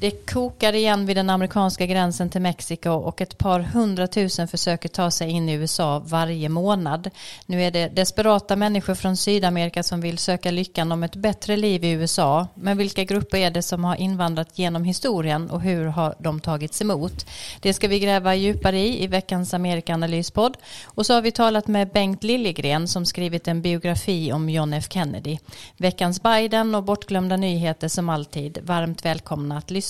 [0.00, 5.10] Det kokar igen vid den amerikanska gränsen till Mexiko och ett par hundratusen försöker ta
[5.10, 7.10] sig in i USA varje månad.
[7.46, 11.84] Nu är det desperata människor från Sydamerika som vill söka lyckan om ett bättre liv
[11.84, 12.46] i USA.
[12.54, 16.82] Men vilka grupper är det som har invandrat genom historien och hur har de tagits
[16.82, 17.26] emot?
[17.60, 20.56] Det ska vi gräva djupare i i veckans Amerikaanalyspodd.
[20.84, 24.86] Och så har vi talat med Bengt Liljegren som skrivit en biografi om John F
[24.90, 25.38] Kennedy.
[25.76, 28.58] Veckans Biden och bortglömda nyheter som alltid.
[28.62, 29.89] Varmt välkomna att lyssna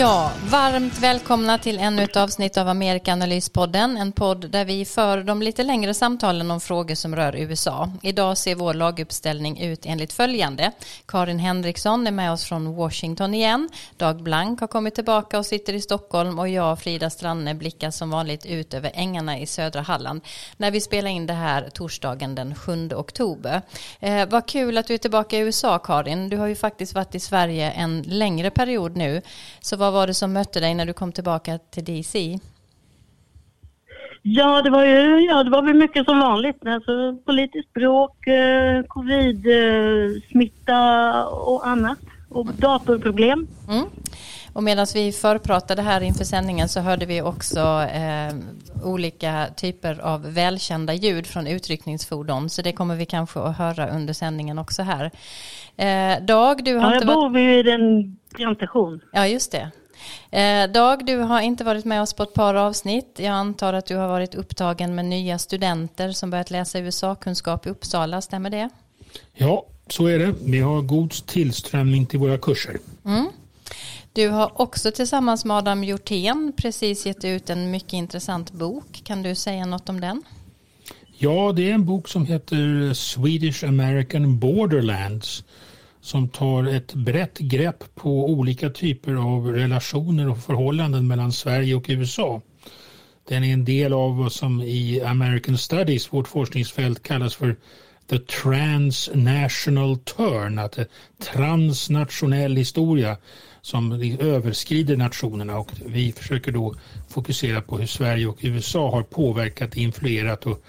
[0.00, 3.96] Ja, varmt välkomna till ännu ett avsnitt av Amerikanalyspodden.
[3.96, 7.92] En podd där vi för de lite längre samtalen om frågor som rör USA.
[8.02, 10.72] Idag ser vår laguppställning ut enligt följande.
[11.06, 13.68] Karin Henriksson är med oss från Washington igen.
[13.96, 18.10] Dag Blank har kommit tillbaka och sitter i Stockholm och jag, Frida Stranne, blickar som
[18.10, 20.20] vanligt ut över ängarna i södra Halland
[20.56, 23.62] när vi spelar in det här torsdagen den 7 oktober.
[24.00, 26.28] Eh, vad kul att du är tillbaka i USA, Karin.
[26.28, 29.22] Du har ju faktiskt varit i Sverige en längre period nu.
[29.60, 32.38] Så vad var det som mötte dig när du kom tillbaka till DC?
[34.22, 36.66] Ja, det var ju ja, det var väl mycket som vanligt.
[36.66, 40.78] Alltså, politiskt bråk, eh, covid-smitta
[41.26, 41.98] och annat.
[42.28, 43.46] Och datorproblem.
[43.68, 43.84] Mm.
[44.52, 47.60] Och medan vi förpratade här inför sändningen så hörde vi också
[47.94, 48.34] eh,
[48.84, 52.50] olika typer av välkända ljud från utryckningsfordon.
[52.50, 55.10] Så det kommer vi kanske att höra under sändningen också här.
[55.76, 57.16] Eh, Dag, du har ja, inte varit...
[57.16, 59.00] Jag bor vid en brandstation.
[59.12, 59.70] Ja, just det.
[60.30, 63.16] Eh, Dag, du har inte varit med oss på ett par avsnitt.
[63.16, 67.70] Jag antar att du har varit upptagen med nya studenter som börjat läsa USA-kunskap i
[67.70, 68.68] Uppsala, stämmer det?
[69.34, 70.34] Ja, så är det.
[70.44, 72.78] Vi har god tillströmning till våra kurser.
[73.04, 73.28] Mm.
[74.12, 79.00] Du har också tillsammans med Adam Hjortén precis gett ut en mycket intressant bok.
[79.04, 80.22] Kan du säga något om den?
[81.18, 85.44] Ja, det är en bok som heter Swedish American Borderlands
[86.00, 91.84] som tar ett brett grepp på olika typer av relationer och förhållanden mellan Sverige och
[91.88, 92.40] USA.
[93.28, 97.56] Den är en del av vad som i American Studies, vårt forskningsfält, kallas för
[98.10, 100.78] the transnational turn, att
[101.18, 103.16] transnationell historia
[103.62, 106.74] som överskrider nationerna och vi försöker då
[107.08, 110.64] fokusera på hur Sverige och USA har påverkat, influerat och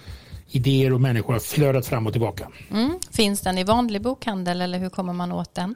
[0.52, 2.48] idéer och människor har flödat fram och tillbaka.
[2.70, 2.98] Mm.
[3.10, 5.74] Finns den i vanlig bokhandel eller hur kommer man åt den?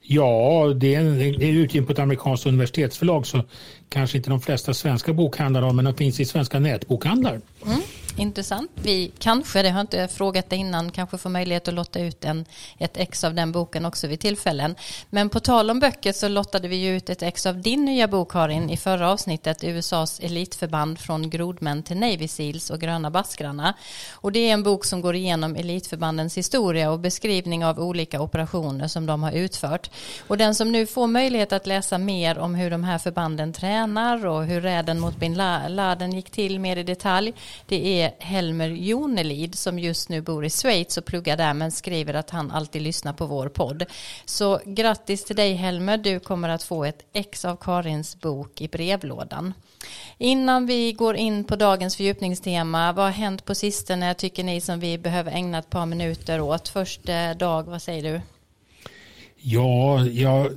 [0.00, 1.04] Ja, det är,
[1.38, 3.42] det är utgiven på ett amerikanskt universitetsförlag så
[3.88, 7.40] kanske inte de flesta svenska bokhandlar har men den finns i svenska nätbokhandlar.
[7.66, 7.80] Mm.
[8.16, 8.70] Intressant.
[8.74, 12.24] Vi kanske, det har jag inte frågat dig innan, kanske får möjlighet att lotta ut
[12.24, 12.44] en,
[12.78, 14.74] ett ex av den boken också vid tillfällen.
[15.10, 18.32] Men på tal om böcker så lottade vi ut ett ex av din nya bok
[18.32, 23.74] Karin i förra avsnittet, USAs elitförband från grodmän till Navy Seals och gröna baskrarna.
[24.12, 28.88] Och det är en bok som går igenom elitförbandens historia och beskrivning av olika operationer
[28.88, 29.90] som de har utfört.
[30.26, 34.26] Och den som nu får möjlighet att läsa mer om hur de här förbanden tränar
[34.26, 35.34] och hur räden mot bin
[35.68, 37.32] Laden gick till mer i detalj,
[37.66, 41.70] det är är Helmer Jonelid som just nu bor i Schweiz och pluggar där men
[41.70, 43.84] skriver att han alltid lyssnar på vår podd.
[44.24, 48.68] Så grattis till dig Helmer, du kommer att få ett ex av Karins bok i
[48.68, 49.54] brevlådan.
[50.18, 54.80] Innan vi går in på dagens fördjupningstema, vad har hänt på sistone tycker ni som
[54.80, 56.68] vi behöver ägna ett par minuter åt?
[56.68, 58.20] Först eh, Dag, vad säger du?
[59.36, 60.50] Ja, jag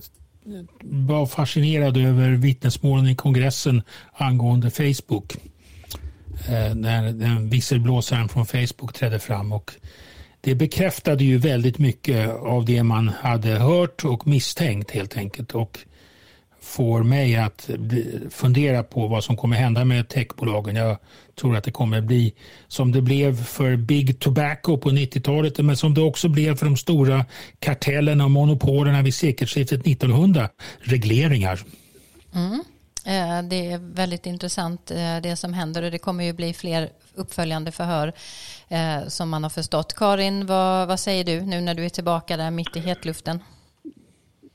[0.82, 3.82] var fascinerad över vittnesmålen i kongressen
[4.14, 5.36] angående Facebook.
[6.48, 9.52] Eh, när den visselblåsaren från Facebook trädde fram.
[9.52, 9.72] Och
[10.42, 15.52] det bekräftade ju väldigt mycket av det man hade hört och misstänkt helt enkelt.
[15.52, 15.80] Och
[16.62, 17.70] får mig att
[18.30, 20.76] fundera på vad som kommer hända med techbolagen.
[20.76, 20.98] Jag
[21.40, 22.34] tror att det kommer bli
[22.68, 26.78] som det blev för Big Tobacco på 90-talet men som det också blev för de
[26.78, 27.26] stora
[27.60, 30.50] kartellerna och monopolerna vid sekelskiftet 1900.
[30.80, 31.60] Regleringar.
[32.34, 32.64] Mm.
[33.08, 36.90] Eh, det är väldigt intressant eh, det som händer och det kommer ju bli fler
[37.16, 38.14] uppföljande förhör
[38.70, 39.94] eh, som man har förstått.
[39.94, 43.40] Karin, vad, vad säger du nu när du är tillbaka där mitt i hetluften?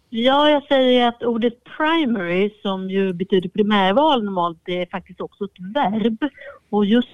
[0.08, 5.44] Ja, jag säger att ordet primary som ju betyder primärval normalt det är faktiskt också
[5.44, 6.18] ett verb
[6.70, 7.08] och just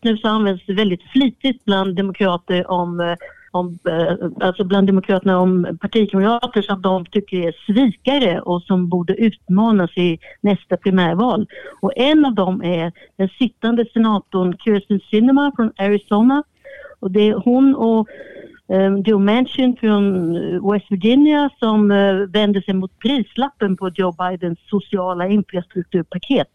[0.00, 3.16] nu så används det väldigt flitigt bland demokrater om
[3.50, 9.14] om, eh, alltså bland Demokraterna om partikamrater som de tycker är svikare och som borde
[9.14, 11.46] utmanas i nästa primärval.
[11.80, 16.42] Och en av dem är den sittande senatorn Kirsten Sinema från Arizona.
[17.00, 18.08] Och det är hon och
[18.70, 24.12] Ehm, Joe Manchin från eh, West Virginia som eh, vänder sig mot prislappen på Joe
[24.12, 26.48] Bidens sociala infrastrukturpaket.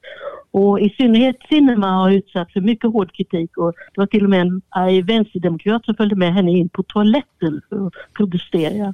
[0.51, 4.29] Och i synnerhet Sinema har utsatts för mycket hård kritik och det var till och
[4.29, 8.94] med en arg vänsterdemokrat som följde med henne in på toaletten för att protestera.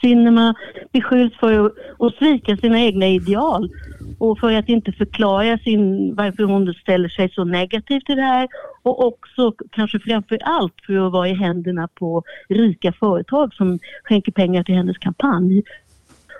[0.00, 0.54] Cinema
[0.92, 1.66] beskylls för
[1.98, 3.70] att svika sina egna ideal
[4.18, 8.48] och för att inte förklara sin, varför hon ställer sig så negativt till det här
[8.82, 14.32] och också kanske framför allt för att vara i händerna på rika företag som skänker
[14.32, 15.62] pengar till hennes kampanj.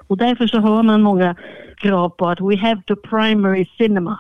[0.07, 1.37] Och därför så hör man många
[1.77, 4.19] krav på att we have the primary cinema.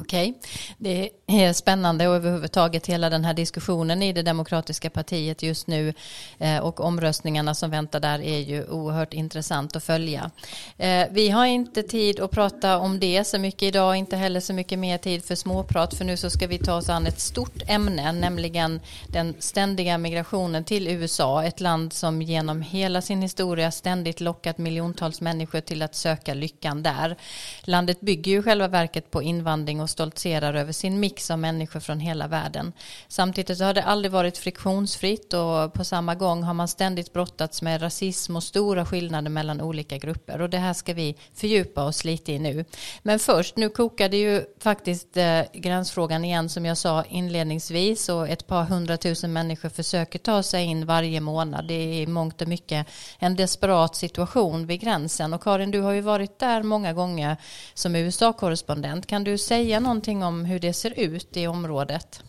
[0.00, 0.34] Okej,
[0.78, 5.94] det är spännande och överhuvudtaget hela den här diskussionen i det demokratiska partiet just nu
[6.38, 10.30] eh, och omröstningarna som väntar där är ju oerhört intressant att följa.
[10.76, 14.52] Eh, vi har inte tid att prata om det så mycket idag, inte heller så
[14.52, 17.62] mycket mer tid för småprat för nu så ska vi ta oss an ett stort
[17.66, 24.20] ämne, nämligen den ständiga migrationen till USA, ett land som genom hela sin historia ständigt
[24.20, 27.16] lockat miljontals människor till att söka lyckan där.
[27.62, 32.00] Landet bygger ju själva verket på invandring och stoltserar över sin mix av människor från
[32.00, 32.72] hela världen.
[33.08, 37.82] Samtidigt har det aldrig varit friktionsfritt och på samma gång har man ständigt brottats med
[37.82, 42.32] rasism och stora skillnader mellan olika grupper och det här ska vi fördjupa oss lite
[42.32, 42.64] i nu.
[43.02, 48.46] Men först, nu kokade ju faktiskt eh, gränsfrågan igen som jag sa inledningsvis och ett
[48.46, 51.68] par hundratusen människor försöker ta sig in varje månad.
[51.68, 52.86] Det är i mångt och mycket
[53.18, 57.36] en desperat situation vid gränsen och Karin, du har ju varit där många gånger
[57.74, 59.06] som USA-korrespondent.
[59.06, 62.24] Kan du säga säga någonting om hur det ser ut i området?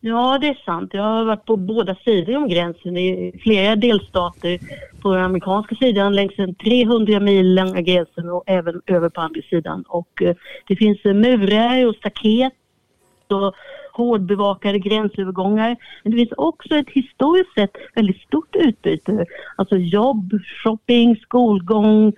[0.00, 0.90] Ja, det är sant.
[0.94, 4.58] Jag har varit på båda sidor om gränsen i flera delstater.
[5.02, 9.40] På den amerikanska sidan längs den 300 mil långa gränsen och även över på andra
[9.50, 9.84] sidan.
[9.88, 10.36] Och eh,
[10.66, 12.52] det finns eh, murar och staket
[13.28, 13.54] och
[13.92, 15.76] hårdbevakade gränsövergångar.
[16.02, 19.26] Men det finns också ett historiskt sett väldigt stort utbyte.
[19.56, 20.32] Alltså jobb,
[20.64, 22.12] shopping, skolgång,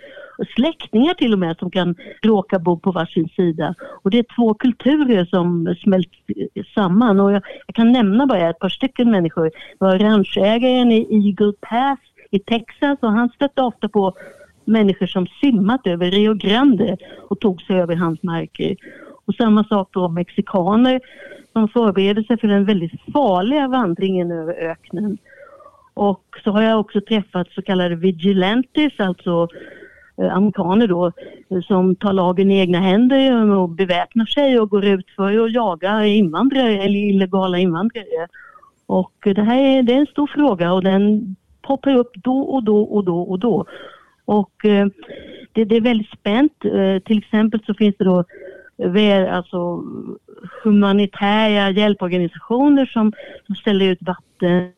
[0.56, 3.74] släktingar till och med som kan råka bo på varsin sida.
[4.02, 6.08] Och det är två kulturer som smält
[6.74, 9.44] samman och jag, jag kan nämna bara ett par stycken människor.
[9.44, 11.98] Det var ranchägaren i Eagle Pass
[12.30, 14.14] i Texas och han stötte ofta på
[14.64, 16.96] människor som simmat över Rio Grande
[17.28, 18.76] och tog sig över hans marker.
[19.24, 21.00] Och samma sak då mexikaner
[21.52, 25.18] som förbereder sig för den väldigt farliga vandringen över öknen.
[25.94, 29.48] Och så har jag också träffat så kallade vigilantes, alltså
[30.16, 31.12] Eh, amerikaner då
[31.50, 35.44] eh, som tar lagen i egna händer eh, och beväpnar sig och går ut för
[35.44, 38.28] att jaga invandrare eller illegala invandrare.
[38.86, 42.62] Och det här är, det är en stor fråga och den poppar upp då och
[42.62, 43.66] då och då och då.
[44.24, 44.86] Och eh,
[45.52, 46.64] det, det, är väldigt spänt.
[46.64, 48.24] Eh, till exempel så finns det då
[49.30, 49.82] alltså
[50.64, 53.12] humanitära hjälporganisationer som,
[53.46, 54.72] som ställer ut vatten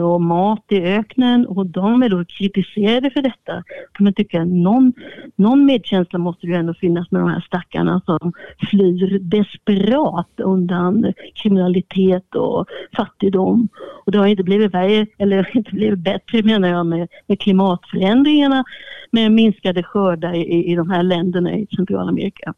[0.00, 3.62] och mat i öknen och de är då kritiserade för detta.
[3.92, 4.92] kan man tycka någon,
[5.36, 8.32] någon medkänsla måste ju ändå finnas med de här stackarna som
[8.70, 13.68] flyr desperat undan kriminalitet och fattigdom.
[14.06, 18.64] Och det har inte blivit värre, eller inte blivit bättre menar jag med, med klimatförändringarna
[19.10, 22.54] med minskade skördar i, i de här länderna i Centralamerika.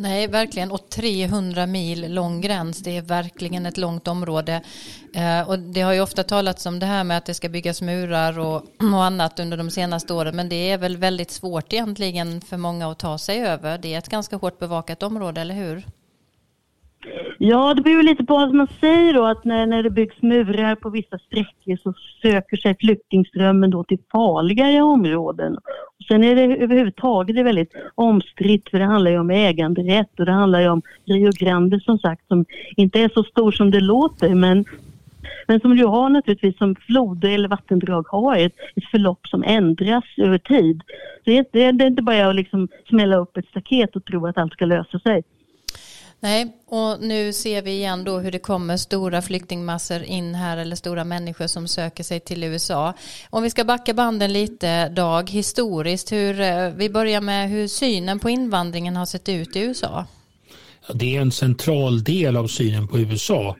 [0.00, 0.70] Nej, verkligen.
[0.70, 4.62] Och 300 mil lång gräns, det är verkligen ett långt område.
[5.14, 7.82] Eh, och det har ju ofta talats om det här med att det ska byggas
[7.82, 8.56] murar och,
[8.94, 10.36] och annat under de senaste åren.
[10.36, 13.78] Men det är väl väldigt svårt egentligen för många att ta sig över.
[13.78, 15.86] Det är ett ganska hårt bevakat område, eller hur?
[17.40, 20.74] Ja, det beror lite på vad man säger då att när, när det byggs murar
[20.74, 25.56] på vissa sträckor så söker sig flyktingströmmen då till farligare områden.
[25.98, 30.26] Och sen är det överhuvudtaget det väldigt omstritt för det handlar ju om äganderätt och
[30.26, 32.44] det handlar ju om Rio Grande som sagt som
[32.76, 34.64] inte är så stor som det låter men
[35.46, 40.04] men som ju har naturligtvis som floder eller vattendrag har ett, ett förlopp som ändras
[40.16, 40.82] över tid.
[41.24, 44.26] Så det, är, det är inte bara att liksom smälla upp ett staket och tro
[44.26, 45.22] att allt ska lösa sig.
[46.20, 50.76] Nej, och nu ser vi igen då hur det kommer stora flyktingmassor in här eller
[50.76, 52.94] stora människor som söker sig till USA.
[53.30, 58.18] Om vi ska backa banden lite, Dag, historiskt, hur, eh, vi börjar med hur synen
[58.18, 60.06] på invandringen har sett ut i USA.
[60.94, 63.56] Det är en central del av synen på USA,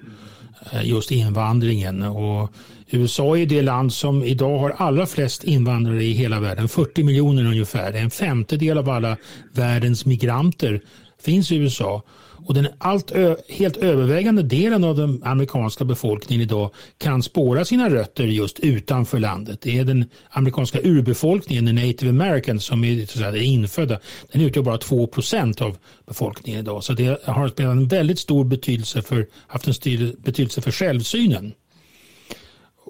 [0.72, 2.02] eh, just invandringen.
[2.02, 2.50] Och
[2.90, 7.44] USA är det land som idag har allra flest invandrare i hela världen, 40 miljoner
[7.44, 7.92] ungefär.
[7.92, 9.16] En femtedel av alla
[9.52, 10.80] världens migranter
[11.22, 12.02] finns i USA.
[12.48, 13.12] Och den allt
[13.48, 19.60] helt övervägande delen av den amerikanska befolkningen idag kan spåra sina rötter just utanför landet.
[19.60, 24.00] Det är den amerikanska urbefolkningen, den native americans, som är, så säga, infödda.
[24.32, 25.76] Den utgör bara 2 procent av
[26.06, 26.84] befolkningen idag.
[26.84, 31.52] Så det har spelat en väldigt stor betydelse för, haft en stor betydelse för självsynen.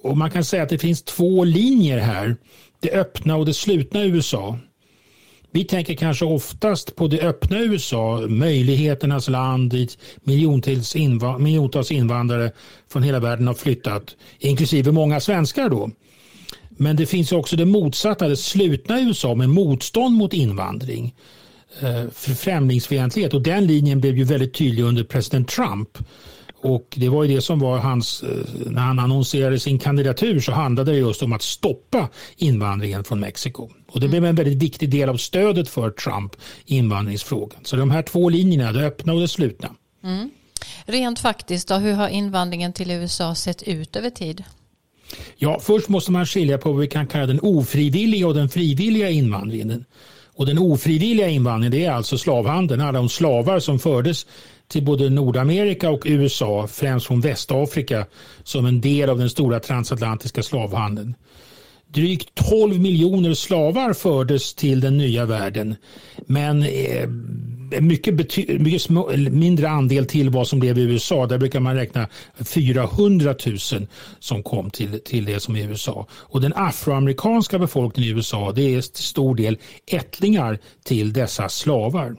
[0.03, 2.37] Och man kan säga att det finns två linjer här.
[2.81, 4.59] Det öppna och det slutna USA.
[5.51, 12.53] Vi tänker kanske oftast på det öppna USA, möjligheternas land dit miljontals, inv miljontals invandrare
[12.93, 15.91] från hela världen har flyttat, inklusive många svenskar då.
[16.69, 21.15] Men det finns också det motsatta, det slutna USA med motstånd mot invandring,
[21.81, 25.99] eh, främlingsfientlighet och den linjen blev ju väldigt tydlig under president Trump
[26.61, 28.29] och det var ju det som var hans, eh,
[28.67, 33.69] när han annonserade sin kandidatur så handlade det just om att stoppa invandringen från Mexiko.
[33.89, 36.37] Och det blev en väldigt viktig del av stödet för Trump
[36.67, 37.61] i invandringsfrågan.
[37.63, 39.75] Så de här två linjerna, det öppna och det slutna.
[40.05, 40.31] Mm.
[40.85, 44.45] Rent faktiskt, då, hur har invandringen till USA sett ut över tid?
[45.37, 49.11] Ja, först måste man skilja på vad vi kan kalla den ofrivilliga och den frivilliga
[49.11, 49.85] invandringen.
[50.35, 54.27] Och den ofrivilliga invandringen det är alltså slavhandeln, alla de slavar som fördes
[54.69, 58.07] till både Nordamerika och USA, främst från Västafrika,
[58.43, 61.15] som en del av den stora transatlantiska slavhandeln.
[61.93, 65.77] Drygt 12 miljoner slavar fördes till den nya världen.
[66.27, 67.09] Men eh,
[67.81, 68.15] mycket,
[68.61, 68.89] mycket
[69.33, 71.27] mindre andel till vad som blev i USA.
[71.27, 72.09] Där brukar man räkna
[72.41, 73.59] 400 000
[74.19, 76.07] som kom till, till det som är USA.
[76.13, 82.17] Och den afroamerikanska befolkningen i USA det är till stor del ättlingar till dessa slavar.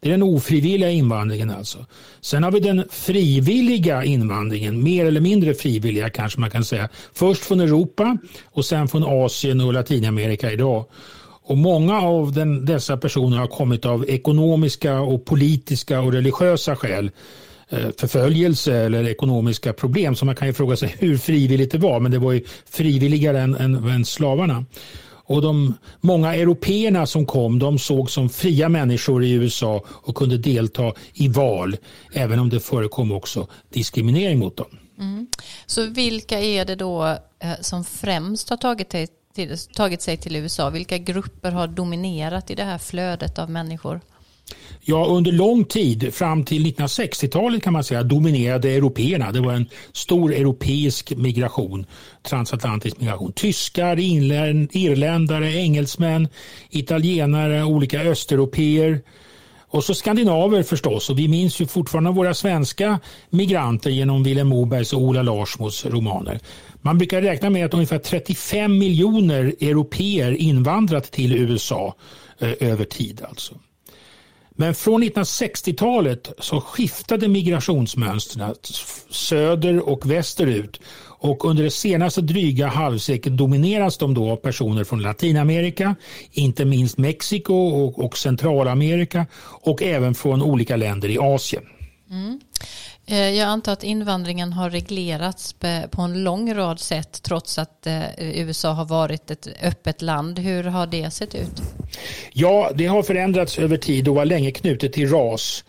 [0.00, 1.86] Det är den ofrivilliga invandringen alltså.
[2.20, 6.88] Sen har vi den frivilliga invandringen, mer eller mindre frivilliga kanske man kan säga.
[7.14, 10.84] Först från Europa och sen från Asien och Latinamerika idag.
[11.48, 17.10] Och många av den, dessa personer har kommit av ekonomiska och politiska och religiösa skäl
[17.68, 20.14] eh, förföljelse eller ekonomiska problem.
[20.14, 23.40] Så man kan ju fråga sig hur frivilligt det var, men det var ju frivilligare
[23.40, 24.64] än, än, än slavarna.
[25.26, 30.38] Och de många européerna som kom de såg som fria människor i USA och kunde
[30.38, 31.76] delta i val
[32.12, 34.78] även om det förekom också diskriminering mot dem.
[34.98, 35.26] Mm.
[35.66, 37.06] Så vilka är det då
[37.38, 38.94] eh, som främst har tagit,
[39.34, 40.70] till, tagit sig till USA?
[40.70, 44.00] Vilka grupper har dominerat i det här flödet av människor?
[44.88, 49.32] Ja, under lång tid, fram till 1960-talet kan man säga, dominerade européerna.
[49.32, 51.86] Det var en stor europeisk migration,
[52.22, 53.32] transatlantisk migration.
[53.32, 53.98] Tyskar,
[54.76, 56.28] irländare, engelsmän,
[56.70, 59.00] italienare, olika östeuropeer.
[59.68, 61.10] Och så skandinaver förstås.
[61.10, 63.00] Och vi minns ju fortfarande våra svenska
[63.30, 66.40] migranter genom Vilhelm Mobergs och Ola Larsmos romaner.
[66.82, 71.94] Man brukar räkna med att ungefär 35 miljoner européer invandrat till USA
[72.38, 73.22] eh, över tid.
[73.28, 73.54] alltså.
[74.56, 78.54] Men från 1960-talet så skiftade migrationsmönstren
[79.10, 80.80] söder och västerut
[81.18, 85.94] och under det senaste dryga halvseklet domineras de då av personer från Latinamerika,
[86.32, 91.62] inte minst Mexiko och, och Centralamerika och även från olika länder i Asien.
[92.10, 92.40] Mm.
[93.08, 95.56] Eh, jag antar att invandringen har reglerats
[95.90, 100.38] på en lång rad sätt trots att eh, USA har varit ett öppet land.
[100.38, 101.62] Hur har det sett ut?
[102.32, 105.64] Ja, det har förändrats över tid och var länge knutet till ras.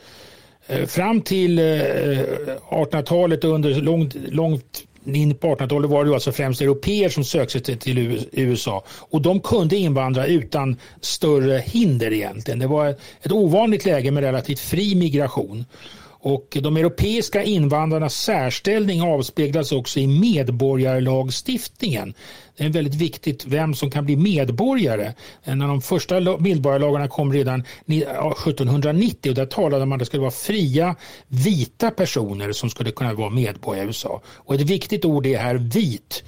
[0.67, 6.61] Eh, fram till 1800-talet och under långt, långt in på 1800-talet var det alltså främst
[6.61, 12.59] europeer som sökte sig till USA och de kunde invandra utan större hinder egentligen.
[12.59, 15.65] Det var ett ovanligt läge med relativt fri migration.
[16.19, 22.13] Och de europeiska invandrarnas särställning avspeglas också i medborgarlagstiftningen.
[22.57, 25.13] Det är väldigt viktigt vem som kan bli medborgare.
[25.43, 30.05] En av de första medborgarlagarna kom redan 1790 och där talade man om att det
[30.05, 30.95] skulle vara fria
[31.27, 34.21] vita personer som skulle kunna vara medborgare i USA.
[34.27, 36.23] Och ett viktigt ord är här vit.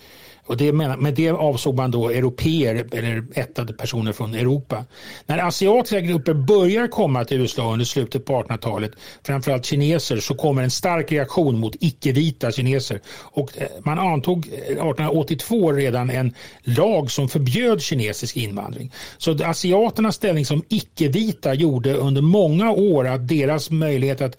[0.50, 4.86] Och det, med det avsåg man då europeer eller ättade personer från Europa.
[5.26, 8.92] När asiatiska grupper börjar komma till USA under slutet på 1800-talet,
[9.24, 13.02] framförallt kineser, så kommer en stark reaktion mot icke-vita kineser.
[13.08, 18.92] Och eh, man antog eh, 1882 redan en lag som förbjöd kinesisk invandring.
[19.18, 24.38] Så asiaternas ställning som icke-vita gjorde under många år att deras möjlighet att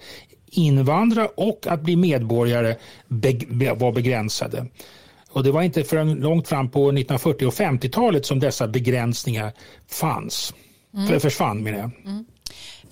[0.50, 2.76] invandra och att bli medborgare
[3.76, 4.66] var begränsade.
[5.32, 9.52] Och det var inte förrän långt fram på 1940 och 50-talet som dessa begränsningar
[9.88, 10.54] fanns.
[10.94, 11.20] Mm.
[11.20, 11.90] Försvann menar jag.
[12.04, 12.24] Mm.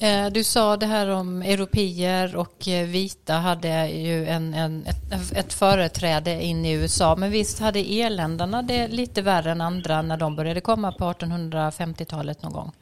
[0.01, 5.33] Eh, du sa det här om europeer och eh, vita hade ju en, en, ett,
[5.33, 7.17] ett företräde in i USA.
[7.17, 12.43] Men visst hade irländarna det lite värre än andra när de började komma på 1850-talet
[12.43, 12.73] någon gång?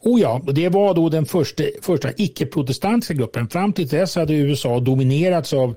[0.00, 3.48] Oh ja, det var då den första, första icke-protestantiska gruppen.
[3.48, 5.74] Fram till dess hade USA dominerats av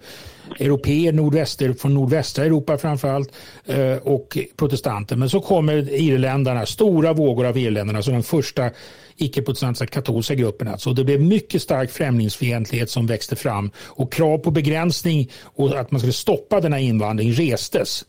[0.59, 3.31] europeer nordväster, från nordvästra Europa framförallt
[3.65, 5.15] eh, och protestanter.
[5.15, 8.69] Men så kommer irländarna, stora vågor av irländarna, som den första
[9.17, 10.67] icke-protestantiska katolska gruppen.
[10.67, 10.93] Alltså.
[10.93, 15.99] Det blev mycket stark främlingsfientlighet som växte fram och krav på begränsning och att man
[15.99, 18.05] skulle stoppa denna invandring restes.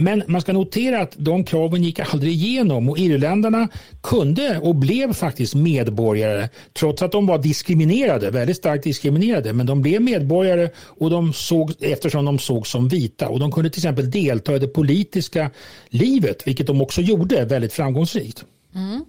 [0.00, 3.68] Men man ska notera att de kraven gick aldrig igenom och irländarna
[4.02, 9.52] kunde och blev faktiskt medborgare trots att de var diskriminerade, väldigt starkt diskriminerade.
[9.52, 13.70] Men de blev medborgare och de såg, eftersom de såg som vita och de kunde
[13.70, 15.50] till exempel delta i det politiska
[15.88, 18.44] livet, vilket de också gjorde väldigt framgångsrikt.
[18.74, 19.04] Mm.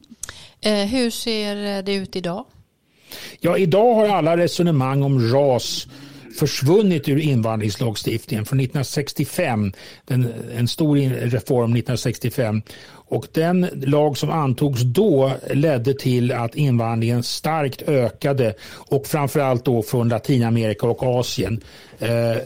[0.62, 2.46] Eh, hur ser det ut idag?
[3.40, 5.88] Ja, idag har alla resonemang om ras
[6.38, 9.74] försvunnit ur invandringslagstiftningen från 1965.
[10.06, 12.62] Den, en stor reform 1965.
[13.10, 19.84] Och den lag som antogs då ledde till att invandringen starkt ökade och framförallt då
[19.84, 21.62] från Latinamerika och Asien.
[22.00, 22.38] Eh,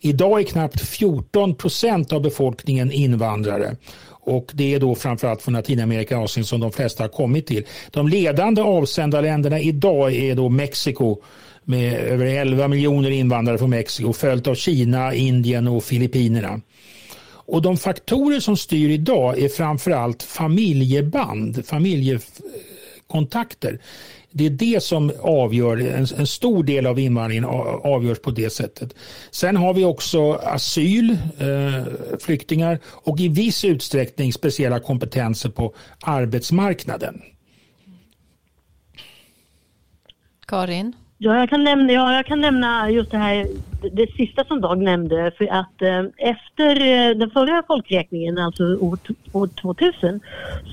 [0.00, 3.76] idag är knappt 14 procent av befolkningen invandrare.
[4.08, 7.64] Och det är då framförallt från Latinamerika och Asien som de flesta har kommit till.
[7.90, 11.22] De ledande avsändarländerna idag är då Mexiko
[11.66, 16.60] med över 11 miljoner invandrare från Mexiko följt av Kina, Indien och Filippinerna.
[17.28, 23.80] Och de faktorer som styr idag är framförallt familjeband, familjekontakter.
[24.30, 27.44] Det är det som avgör, en, en, stor del av invandringen
[27.84, 28.94] avgörs på det sättet.
[29.30, 31.84] Sen har vi också asyl, eh,
[32.20, 37.22] flyktingar och i viss utsträckning speciella kompetenser på arbetsmarknaden.
[40.46, 40.92] Karin?
[41.18, 43.46] Ja, jag kan nämna, ja, jag kan nämna just det här,
[43.92, 48.98] det sista som Dag nämnde, för att eh, efter eh, den förra folkräkningen, alltså år,
[49.32, 50.20] år 2000,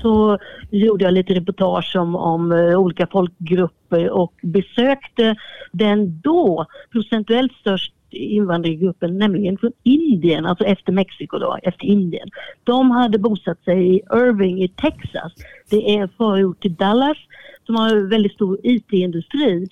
[0.02, 0.38] så
[0.70, 5.36] gjorde jag lite reportage om, om eh, olika folkgrupper och besökte
[5.72, 12.28] den då procentuellt största invandrargruppen, nämligen från Indien, alltså efter Mexiko då, efter Indien.
[12.64, 15.32] De hade bosatt sig i Irving i Texas.
[15.70, 17.16] Det är en förort till Dallas
[17.66, 19.68] som har väldigt stor IT-industri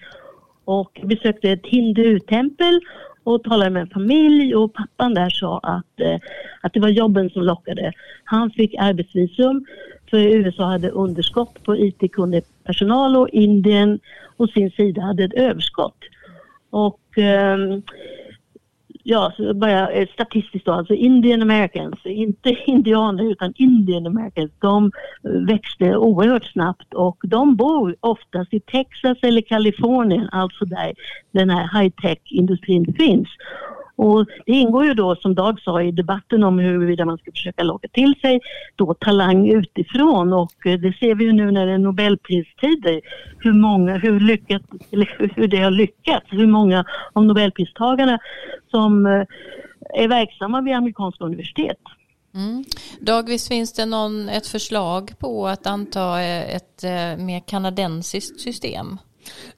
[0.64, 2.80] och besökte ett hindu-tempel
[3.24, 6.18] och talade med en familj och pappan där sa att, eh,
[6.60, 7.92] att det var jobben som lockade.
[8.24, 9.64] Han fick arbetsvisum
[10.10, 14.00] för USA hade underskott på IT-kunnig personal och Indien
[14.36, 15.98] å sin sida hade ett överskott.
[16.70, 17.58] Och eh,
[19.02, 24.90] ja, så bara eh, statistiskt då, alltså Indian Americans, inte indianer utan Indian Americans, de
[25.22, 30.94] växte oerhört snabbt och de bor oftast i Texas eller Kalifornien, alltså där
[31.32, 33.28] den här high-tech industrin finns.
[33.96, 37.62] Och det ingår ju då som Dag sa i debatten om huruvida man ska försöka
[37.62, 38.40] locka till sig
[38.76, 43.00] då talang utifrån och eh, det ser vi ju nu när det är nobelpristider
[43.38, 48.18] hur många, hur lyckat, eller hur det har lyckats, hur många av nobelpristagarna
[48.70, 49.22] som eh,
[49.94, 51.78] är verksamma vid amerikanska universitet.
[52.34, 52.64] Mm.
[53.00, 56.82] Dag, visst finns det någon, ett förslag på att anta eh, ett
[57.18, 58.98] mer kanadensiskt system?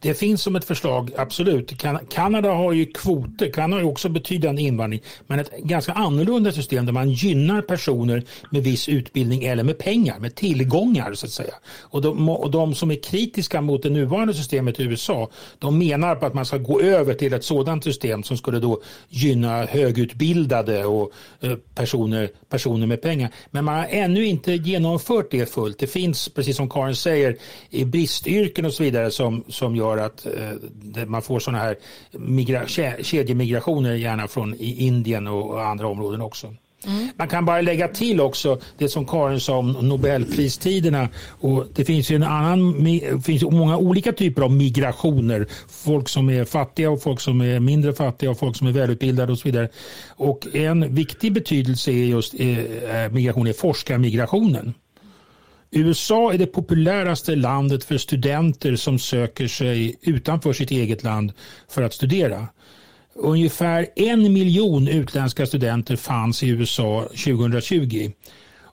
[0.01, 1.79] Det finns som ett förslag, absolut.
[1.79, 6.53] Kan Kanada har ju kvoter, Kanada har ju också betydande invandring, men ett ganska annorlunda
[6.53, 11.33] system där man gynnar personer med viss utbildning eller med pengar, med tillgångar så att
[11.33, 11.55] säga.
[11.81, 16.15] Och de, och de som är kritiska mot det nuvarande systemet i USA, de menar
[16.15, 20.85] på att man ska gå över till ett sådant system som skulle då gynna högutbildade
[20.85, 23.31] och eh, personer, personer med pengar.
[23.51, 25.79] Men man har ännu inte genomfört det fullt.
[25.79, 27.37] Det finns, precis som Karin säger,
[27.71, 31.77] i bristyrken och så vidare som som gör att eh, man får sådana här
[32.13, 32.67] migra
[33.03, 36.55] kedjemigrationer gärna från Indien och andra områden också.
[36.87, 37.09] Mm.
[37.17, 41.09] Man kan bara lägga till också det som Karin sa om Nobelpristiderna.
[41.29, 42.87] Och det finns ju en annan,
[43.23, 45.47] finns många olika typer av migrationer.
[45.69, 49.33] Folk som är fattiga och folk som är mindre fattiga och folk som är välutbildade
[49.33, 49.69] och så vidare.
[50.09, 54.75] Och en viktig betydelse är just eh, migration är forskarmigrationen.
[55.75, 61.33] USA är det populäraste landet för studenter som söker sig utanför sitt eget land
[61.69, 62.49] för att studera.
[63.15, 68.11] Ungefär en miljon utländska studenter fanns i USA 2020.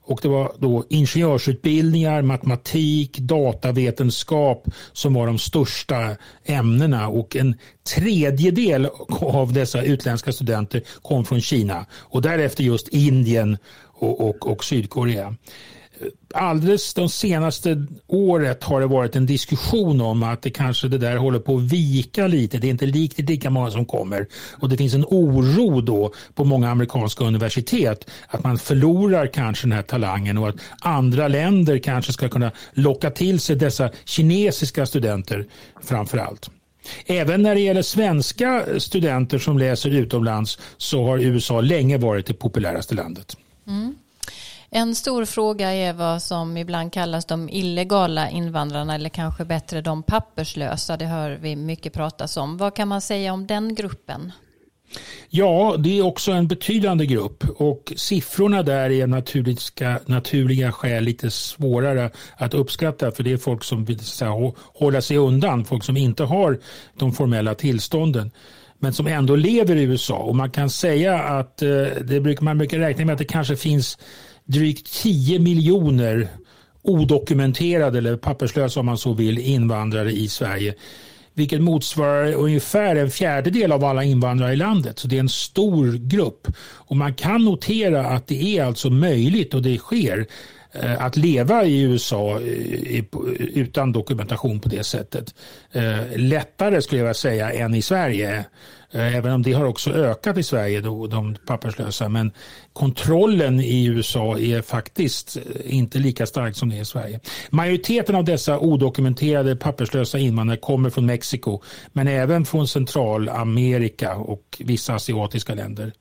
[0.04, 7.54] Och det var då ingenjörsutbildningar, matematik, datavetenskap som var de största ämnena och en
[7.94, 8.88] tredjedel
[9.20, 15.36] av dessa utländska studenter kom från Kina och därefter just Indien och, och, och Sydkorea
[16.34, 21.16] alldeles de senaste året har det varit en diskussion om att det kanske det där
[21.16, 22.58] håller på att vika lite.
[22.58, 26.44] Det är inte riktigt lika många som kommer och det finns en oro då på
[26.44, 32.12] många amerikanska universitet att man förlorar kanske den här talangen och att andra länder kanske
[32.12, 35.46] ska kunna locka till sig dessa kinesiska studenter
[35.82, 36.50] framför allt.
[37.06, 42.34] Även när det gäller svenska studenter som läser utomlands så har USA länge varit det
[42.34, 43.36] populäraste landet.
[43.66, 43.94] Mm.
[44.74, 50.02] En stor fråga är vad som ibland kallas de illegala invandrarna eller kanske bättre de
[50.02, 50.96] papperslösa.
[50.96, 52.56] Det hör vi mycket pratas om.
[52.56, 54.32] Vad kan man säga om den gruppen?
[55.28, 61.30] Ja, det är också en betydande grupp och siffrorna där är naturliga, naturliga skäl lite
[61.30, 65.96] svårare att uppskatta för det är folk som vill här, hålla sig undan, folk som
[65.96, 66.58] inte har
[66.98, 68.30] de formella tillstånden
[68.78, 71.68] men som ändå lever i USA och man kan säga att eh,
[72.04, 73.98] det brukar, man brukar räkna med att det kanske finns
[74.44, 76.28] drygt 10 miljoner
[76.82, 80.74] odokumenterade eller papperslösa om man så vill invandrare i Sverige
[81.34, 84.98] vilket motsvarar ungefär en fjärdedel av alla invandrare i landet.
[84.98, 86.48] Så det är en stor grupp.
[86.62, 90.26] Och man kan notera att det är alltså möjligt och det sker
[90.98, 93.04] att leva i USA eh,
[93.38, 95.34] utan dokumentation på det sättet.
[95.72, 98.44] Eh, lättare skulle jag vilja säga än i Sverige.
[98.94, 102.08] Eh, även om det har också ökat i Sverige, då, de papperslösa.
[102.08, 102.32] Men
[102.72, 107.20] kontrollen i USA är faktiskt eh, inte lika stark som det är i Sverige.
[107.50, 114.94] Majoriteten av dessa odokumenterade papperslösa invandrare kommer från Mexiko men även från Centralamerika och vissa
[114.94, 115.92] asiatiska länder.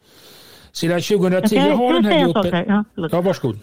[0.72, 2.66] Sedan 2010 har den här gruppen...
[2.68, 3.60] Ja, ja, varsågod.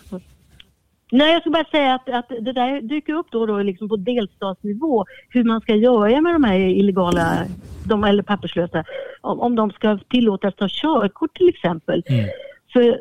[1.11, 3.89] Nej, jag ska bara säga att, att det där dyker upp då och då liksom
[3.89, 7.47] på delstatsnivå hur man ska göra med de här illegala,
[7.85, 8.85] de, eller papperslösa,
[9.21, 12.03] om, om de ska tillåtas ta körkort till exempel.
[12.09, 12.29] Mm.
[12.73, 13.01] För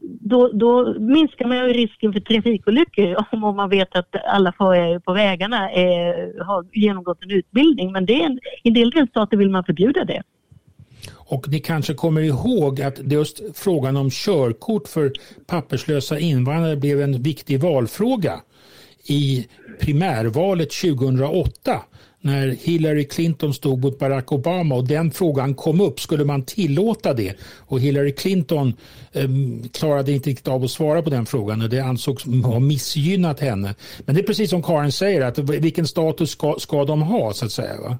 [0.00, 5.00] då, då, minskar man ju risken för trafikolyckor om, om man vet att alla förare
[5.00, 7.92] på vägarna är, har genomgått en utbildning.
[7.92, 10.22] Men det är en, i en del delstater vill man förbjuda det.
[11.30, 15.12] Och ni kanske kommer ihåg att just frågan om körkort för
[15.46, 18.40] papperslösa invandrare blev en viktig valfråga
[19.06, 19.46] i
[19.80, 21.82] primärvalet 2008
[22.20, 26.00] när Hillary Clinton stod mot Barack Obama och den frågan kom upp.
[26.00, 27.34] Skulle man tillåta det?
[27.42, 28.74] Och Hillary Clinton
[29.12, 29.28] eh,
[29.72, 33.74] klarade inte riktigt av att svara på den frågan och det ansågs ha missgynnat henne.
[33.98, 37.44] Men det är precis som Karin säger, att vilken status ska, ska de ha så
[37.44, 37.80] att säga?
[37.80, 37.98] Va?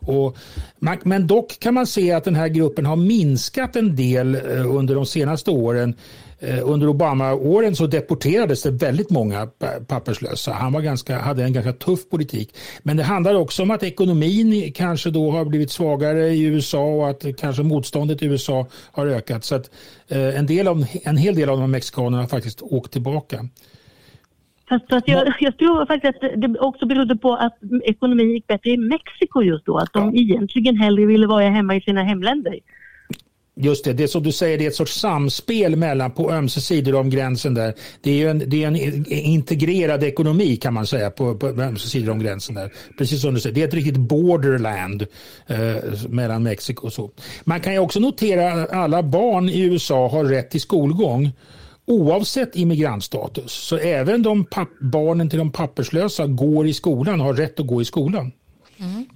[0.00, 0.36] Och,
[1.02, 4.94] men dock kan man se att den här gruppen har minskat en del eh, under
[4.94, 5.94] de senaste åren.
[6.42, 9.48] Eh, under Obama-åren så deporterades det väldigt många
[9.86, 10.52] papperslösa.
[10.52, 12.54] Han var ganska, hade en ganska tuff politik.
[12.82, 17.10] Men det handlar också om att ekonomin kanske då har blivit svagare i USA och
[17.10, 19.44] att kanske motståndet i USA har ökat.
[19.44, 19.70] Så att
[20.08, 23.48] eh, en, del av, en hel del av de här mexikanerna har faktiskt åkt tillbaka.
[24.70, 28.70] Fast, fast jag, jag tror faktiskt att det också berodde på att ekonomin gick bättre
[28.70, 29.78] i Mexiko just då.
[29.78, 30.22] Att de ja.
[30.22, 32.58] egentligen hellre ville vara hemma i sina hemländer.
[33.54, 36.60] Just det, det är som du säger, det är ett sorts samspel mellan på ömse
[36.60, 37.74] sidor om gränsen där.
[38.00, 38.76] Det är ju en, det är en
[39.08, 42.72] integrerad ekonomi kan man säga på, på ömse sidor om gränsen där.
[42.98, 45.06] Precis som du säger, det är ett riktigt borderland
[45.46, 45.58] eh,
[46.08, 47.10] mellan Mexiko och så.
[47.44, 51.32] Man kan ju också notera att alla barn i USA har rätt till skolgång
[51.90, 53.52] oavsett immigrantstatus.
[53.52, 54.46] Så även de
[54.80, 58.32] barnen till de papperslösa går i skolan, har rätt att gå i skolan.
[58.78, 59.06] Mm.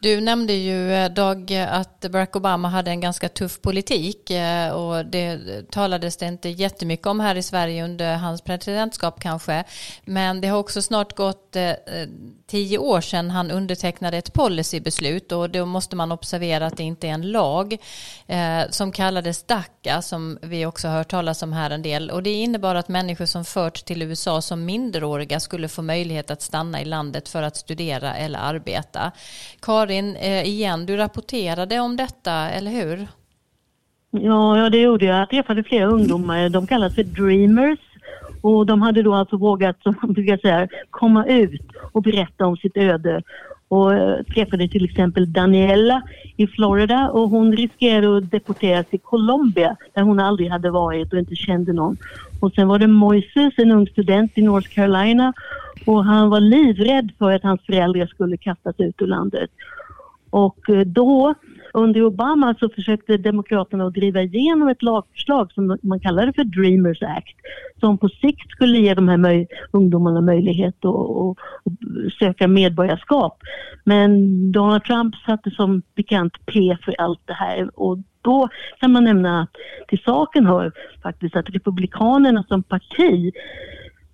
[0.00, 5.06] Du nämnde ju eh, Dag att Barack Obama hade en ganska tuff politik eh, och
[5.06, 9.64] det talades det inte jättemycket om här i Sverige under hans presidentskap kanske.
[10.04, 11.72] Men det har också snart gått eh,
[12.46, 17.08] tio år sedan han undertecknade ett policybeslut och då måste man observera att det inte
[17.08, 17.76] är en lag
[18.26, 22.22] eh, som kallades DACA som vi också har hört talas om här en del och
[22.22, 26.82] det innebar att människor som förts till USA som minderåriga skulle få möjlighet att stanna
[26.82, 29.12] i landet för att studera eller arbeta.
[29.60, 33.06] Karin, eh, igen, du rapporterade om detta, eller hur?
[34.10, 35.20] Ja, ja, det gjorde jag.
[35.20, 36.48] Jag träffade flera ungdomar.
[36.48, 37.78] De kallas för dreamers.
[38.44, 42.56] Och de hade då alltså vågat, som man brukar säga, komma ut och berätta om
[42.56, 43.22] sitt öde.
[43.68, 46.02] Och eh, träffade till exempel Daniela
[46.36, 51.18] i Florida och hon riskerade att deporteras till Colombia där hon aldrig hade varit och
[51.18, 51.96] inte kände någon.
[52.40, 55.32] Och sen var det Moises, en ung student i North Carolina
[55.86, 59.50] och han var livrädd för att hans föräldrar skulle kastas ut ur landet.
[60.30, 61.34] Och eh, då,
[61.74, 67.02] under Obama, så försökte Demokraterna att driva igenom ett lagförslag som man kallade för Dreamers
[67.02, 67.36] Act,
[67.80, 73.38] som på sikt skulle ge de här möj ungdomarna möjlighet att, att, att söka medborgarskap.
[73.84, 74.12] Men
[74.52, 78.48] Donald Trump satte som bekant P för allt det här och då
[78.80, 79.56] kan man nämna att
[79.88, 83.32] till saken hör faktiskt att Republikanerna som parti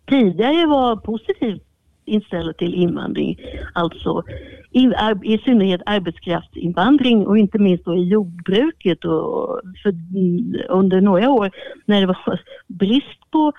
[0.06, 1.69] tidigare var positivt
[2.04, 3.38] inställda till invandring.
[3.72, 4.22] Alltså
[4.70, 4.90] i,
[5.22, 9.04] i synnerhet arbetskraftsinvandring och inte minst då i jordbruket.
[9.04, 9.94] Och för,
[10.68, 11.50] under några år
[11.84, 13.52] när det var brist på,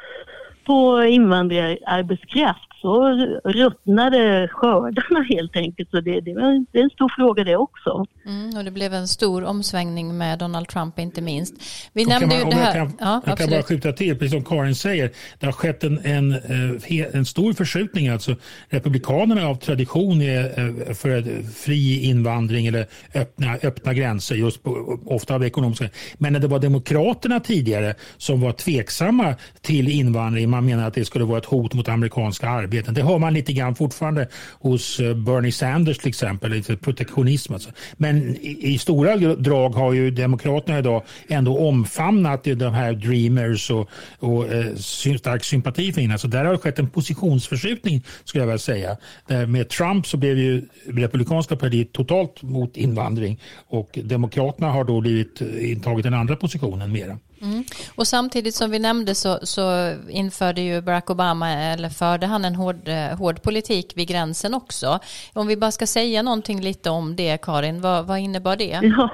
[0.66, 3.12] på invandrararbetskraft så
[3.44, 5.90] ruttnade skördarna helt enkelt.
[5.90, 6.34] Så det, det,
[6.72, 8.06] det är en stor fråga det också.
[8.26, 11.54] Mm, och det blev en stor omsvängning med Donald Trump inte minst.
[11.94, 12.78] Vi nämnde ju det här.
[12.78, 15.84] Jag kan, ja, jag kan bara skjuta till, precis som Karin säger, det har skett
[15.84, 18.08] en, en, eh, en stor förskjutning.
[18.08, 18.36] Alltså,
[18.70, 25.36] Republikanerna av tradition är eh, för fri invandring eller öppna, öppna gränser, just på, ofta
[25.36, 30.88] av ekonomiska Men när det var Demokraterna tidigare som var tveksamma till invandring, man menar
[30.88, 32.94] att det skulle vara ett hot mot amerikanska arbeten.
[32.94, 34.28] Det hör man lite grann fortfarande
[34.60, 37.54] hos eh, Bernie Sanders till exempel, lite protektionism.
[37.54, 37.70] Alltså.
[37.98, 44.54] Men i, stora drag har ju Demokraterna idag ändå omfamnat de här dreamers och, och
[44.54, 48.98] eh, stark sympati för Alltså där har det skett en positionsförskjutning skulle jag vilja säga.
[49.28, 55.02] Där med Trump så blev ju Republikanska partiet totalt mot invandring och Demokraterna har då
[55.02, 57.18] blivit eh, intagit den andra positionen mera.
[57.42, 57.64] Mm.
[57.96, 62.56] Och samtidigt som vi nämnde så, så, införde ju Barack Obama, eller förde han en
[62.56, 65.00] hård, eh, hård politik vid gränsen också.
[65.34, 68.80] Om vi bara ska säga någonting lite om det, Karin, vad, vad innebar det?
[68.84, 69.10] Ja.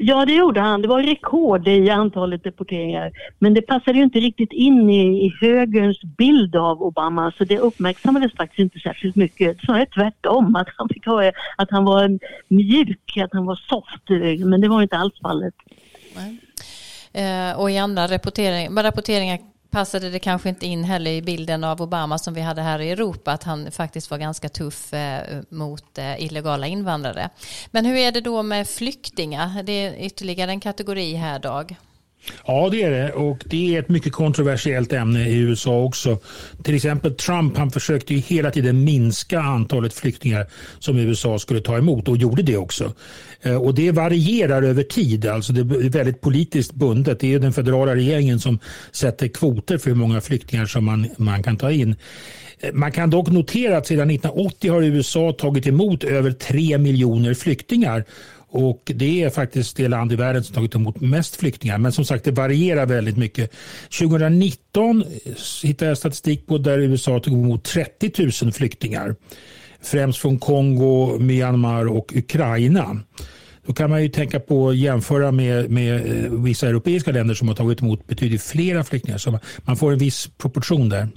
[0.00, 0.82] Ja, det gjorde han.
[0.82, 3.12] Det var rekord i antalet deporteringar.
[3.38, 7.58] Men det passade ju inte riktigt in i, i högerns bild av Obama, så det
[7.58, 9.60] uppmärksammades faktiskt inte särskilt mycket.
[9.60, 14.08] Snarare tvärtom, att han fick höra att han var mjuk, att han var soft.
[14.44, 15.54] Men det var inte alls fallet.
[16.16, 16.38] Nej.
[17.12, 19.38] Eh, och i andra rapportering, rapporteringar
[19.70, 22.90] passade det kanske inte in heller i bilden av Obama som vi hade här i
[22.90, 27.30] Europa att han faktiskt var ganska tuff eh, mot eh, illegala invandrare.
[27.70, 29.62] Men hur är det då med flyktingar?
[29.62, 31.76] Det är ytterligare en kategori här Dag.
[32.46, 33.12] Ja, det är det.
[33.12, 36.18] Och det är ett mycket kontroversiellt ämne i USA också.
[36.62, 40.46] Till exempel Trump, han försökte ju hela tiden minska antalet flyktingar
[40.78, 42.92] som USA skulle ta emot och gjorde det också.
[43.42, 47.20] Eh, och det varierar över tid, alltså det är väldigt politiskt bundet.
[47.20, 48.58] Det är den federala regeringen som
[48.92, 51.96] sätter kvoter för hur många flyktingar som man, man kan ta in.
[52.60, 57.34] Eh, man kan dock notera att sedan 1980 har USA tagit emot över 3 miljoner
[57.34, 58.04] flyktingar
[58.50, 61.78] och det är faktiskt det land i världen som tagit emot mest flyktingar.
[61.78, 63.52] Men som sagt, det varierar väldigt mycket.
[63.98, 65.32] 2019 eh,
[65.62, 69.16] hittade jag statistik på där USA tog emot 30 000 flyktingar.
[69.82, 73.00] Främst från Kongo, Myanmar och Ukraina.
[73.66, 77.48] Då kan man ju tänka på att jämföra med, med eh, vissa europeiska länder som
[77.48, 79.18] har tagit emot betydligt flera flyktingar.
[79.18, 81.08] Så man får en viss proportion där.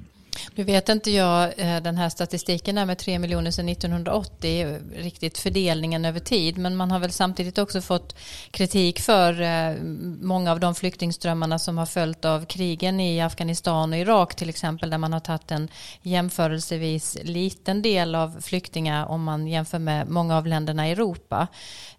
[0.55, 5.37] Nu vet inte jag eh, den här statistiken där med 3 miljoner sedan 1980, riktigt
[5.37, 8.15] fördelningen över tid, men man har väl samtidigt också fått
[8.51, 9.75] kritik för eh,
[10.21, 14.89] många av de flyktingströmmarna som har följt av krigen i Afghanistan och Irak till exempel,
[14.89, 15.67] där man har tagit en
[16.01, 21.47] jämförelsevis liten del av flyktingar om man jämför med många av länderna i Europa,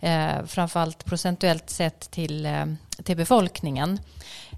[0.01, 2.49] eh, framförallt procentuellt sett till,
[3.05, 3.99] till befolkningen.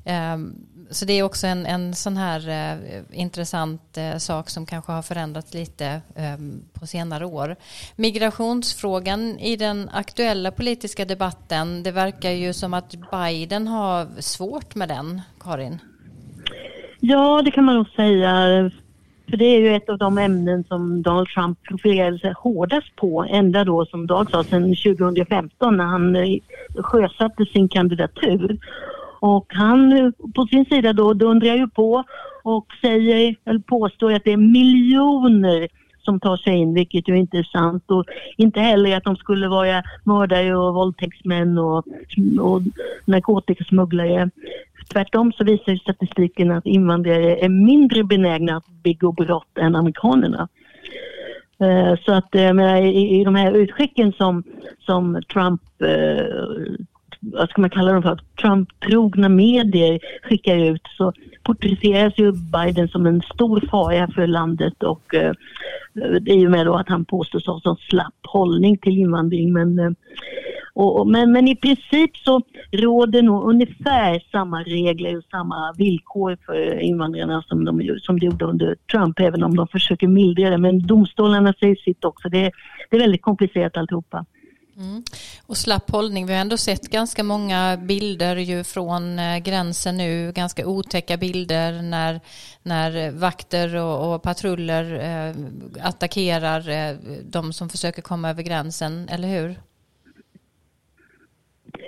[0.04, 0.54] Ehm,
[0.94, 5.02] så det är också en, en sån här eh, intressant eh, sak som kanske har
[5.02, 6.36] förändrats lite eh,
[6.80, 7.56] på senare år.
[7.96, 14.88] Migrationsfrågan i den aktuella politiska debatten, det verkar ju som att Biden har svårt med
[14.88, 15.78] den, Karin.
[17.00, 18.30] Ja, det kan man nog säga.
[19.30, 23.26] För det är ju ett av de ämnen som Donald Trump profilerade sig hårdast på
[23.30, 26.38] ända då som Dag sa sedan 2015 när han eh,
[26.76, 28.58] sjösatte sin kandidatur.
[29.24, 32.04] Och han på sin sida då dundrar ju på
[32.42, 35.68] och säger, eller påstår att det är miljoner
[36.02, 37.84] som tar sig in, vilket ju inte är sant.
[37.86, 38.04] Och
[38.36, 41.84] inte heller att de skulle vara mördare och våldtäktsmän och,
[42.40, 42.62] och
[43.04, 44.30] narkotikasmugglare.
[44.92, 50.48] Tvärtom så visar statistiken att invandrare är mindre benägna att begå brott än amerikanerna.
[51.60, 54.42] Eh, så att eh, i de här utskicken som,
[54.78, 56.84] som Trump eh,
[57.32, 63.06] vad ska man kalla dem för, Trump-trogna medier skickar ut så porträtteras ju Biden som
[63.06, 65.32] en stor fara för landet och eh,
[66.26, 69.52] i och med då att han påstås ha sån slapp hållning till invandring.
[69.52, 69.90] Men, eh,
[70.74, 72.40] och, men, men i princip så
[72.72, 78.76] råder nog ungefär samma regler och samma villkor för invandrarna som de, som gjorde under
[78.90, 80.58] Trump, även om de försöker mildra det.
[80.58, 82.28] Men domstolarna säger sitt också.
[82.28, 82.50] Det,
[82.90, 84.24] det är väldigt komplicerat alltihopa.
[84.76, 85.02] Mm.
[85.46, 90.32] Och slapp hållning, vi har ändå sett ganska många bilder ju från eh, gränsen nu,
[90.32, 92.20] ganska otäcka bilder när,
[92.62, 95.34] när vakter och, och patruller eh,
[95.88, 99.56] attackerar eh, de som försöker komma över gränsen, eller hur?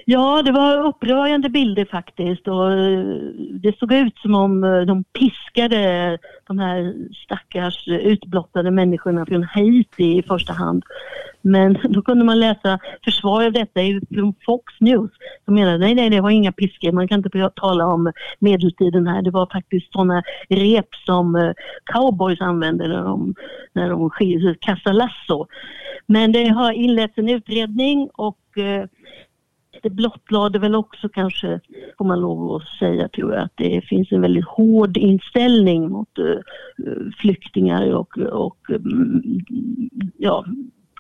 [0.05, 3.05] Ja, det var upprörande bilder faktiskt och eh,
[3.51, 6.95] det såg ut som om eh, de piskade de här
[7.25, 10.83] stackars utblottade människorna från Haiti i första hand.
[11.47, 13.81] Men då kunde man läsa försvar av detta
[14.15, 15.11] från Fox News
[15.45, 19.23] som menade nej, nej, det var inga piskor, man kan inte tala om medeltiden här.
[19.23, 21.53] Det var faktiskt sådana rep som eh,
[21.85, 23.35] cowboys använde när de,
[23.73, 24.11] när de
[24.61, 25.47] kastade lasso.
[26.07, 28.85] Men det har inletts en utredning och eh,
[29.83, 31.61] det blottlade väl också kanske,
[31.99, 36.19] får man lov att säga tror jag, att det finns en väldigt hård inställning mot
[36.19, 36.39] uh,
[37.21, 39.23] flyktingar och, och um,
[40.17, 40.45] ja,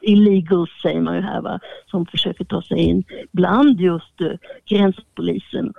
[0.06, 4.32] illegals säger man ju här va, som försöker ta sig in bland just uh,
[4.68, 5.72] gränspolisen.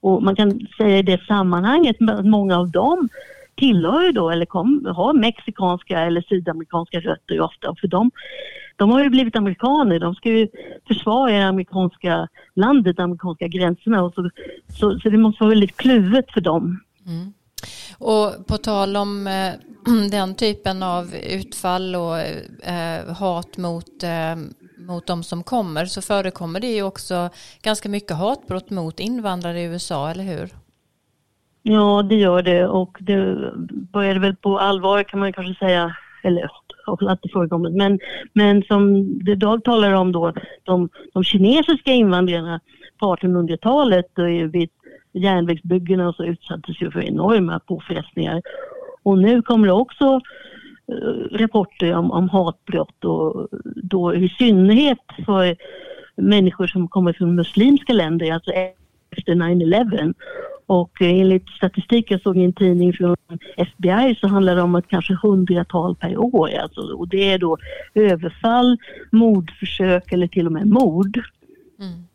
[0.00, 3.08] Och man kan säga i det sammanhanget att många av dem
[3.54, 7.74] tillhör ju då eller kom, har mexikanska eller sydamerikanska rötter ofta.
[7.80, 8.10] För de,
[8.76, 9.98] de har ju blivit amerikaner.
[9.98, 10.48] De ska ju
[10.88, 14.02] försvara det amerikanska landet, de amerikanska gränserna.
[14.02, 14.30] Och så,
[14.68, 16.80] så, så det måste vara väldigt kluvet för dem.
[17.06, 17.32] Mm.
[17.98, 19.52] Och på tal om eh,
[20.10, 22.18] den typen av utfall och
[22.68, 24.36] eh, hat mot, eh,
[24.78, 27.28] mot de som kommer så förekommer det ju också
[27.62, 30.48] ganska mycket hatbrott mot invandrare i USA, eller hur?
[31.62, 32.66] Ja, det gör det.
[32.66, 33.52] Och det
[33.92, 36.50] började väl på allvar kan man kanske säga, eller
[36.84, 37.98] har det förekommit, men,
[38.32, 42.60] men som det Dag talar om då, de, de kinesiska invandrarna
[42.98, 44.06] på 1800-talet
[44.52, 44.70] vid
[45.18, 48.42] järnvägsbyggena så utsattes ju för enorma påfrestningar.
[49.02, 50.20] Och nu kommer det också
[50.88, 55.56] eh, rapporter om, om hatbrott och då i synnerhet för
[56.16, 58.52] människor som kommer från muslimska länder, alltså
[59.10, 60.14] efter 9-11.
[60.66, 63.16] Och enligt statistik jag såg i en tidning från
[63.56, 66.50] FBI så handlar det om att kanske hundratal per år.
[66.58, 67.56] Alltså, och det är då
[67.94, 68.78] överfall,
[69.12, 71.20] mordförsök eller till och med mord.
[71.80, 72.07] Mm.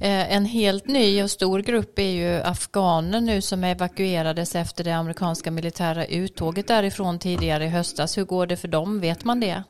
[0.00, 4.96] Eh, en helt ny och stor grupp är ju afghaner nu som evakuerades efter det
[4.96, 8.18] amerikanska militära uttåget därifrån tidigare i höstas.
[8.18, 9.00] Hur går det för dem?
[9.00, 9.62] Vet man det?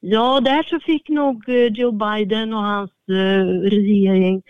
[0.00, 4.42] Ja, där så fick nog eh, Joe Biden och hans eh, regering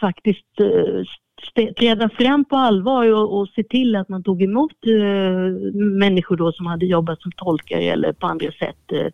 [0.00, 0.60] faktiskt
[1.78, 6.52] träda fram på allvar och, och se till att man tog emot eh, människor då
[6.52, 9.06] som hade jobbat som tolkar eller på andra sätt eh,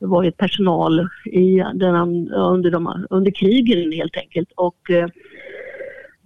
[0.00, 1.94] varit personal i den,
[2.32, 4.52] under, de, under krigen helt enkelt.
[4.56, 5.08] Och, eh,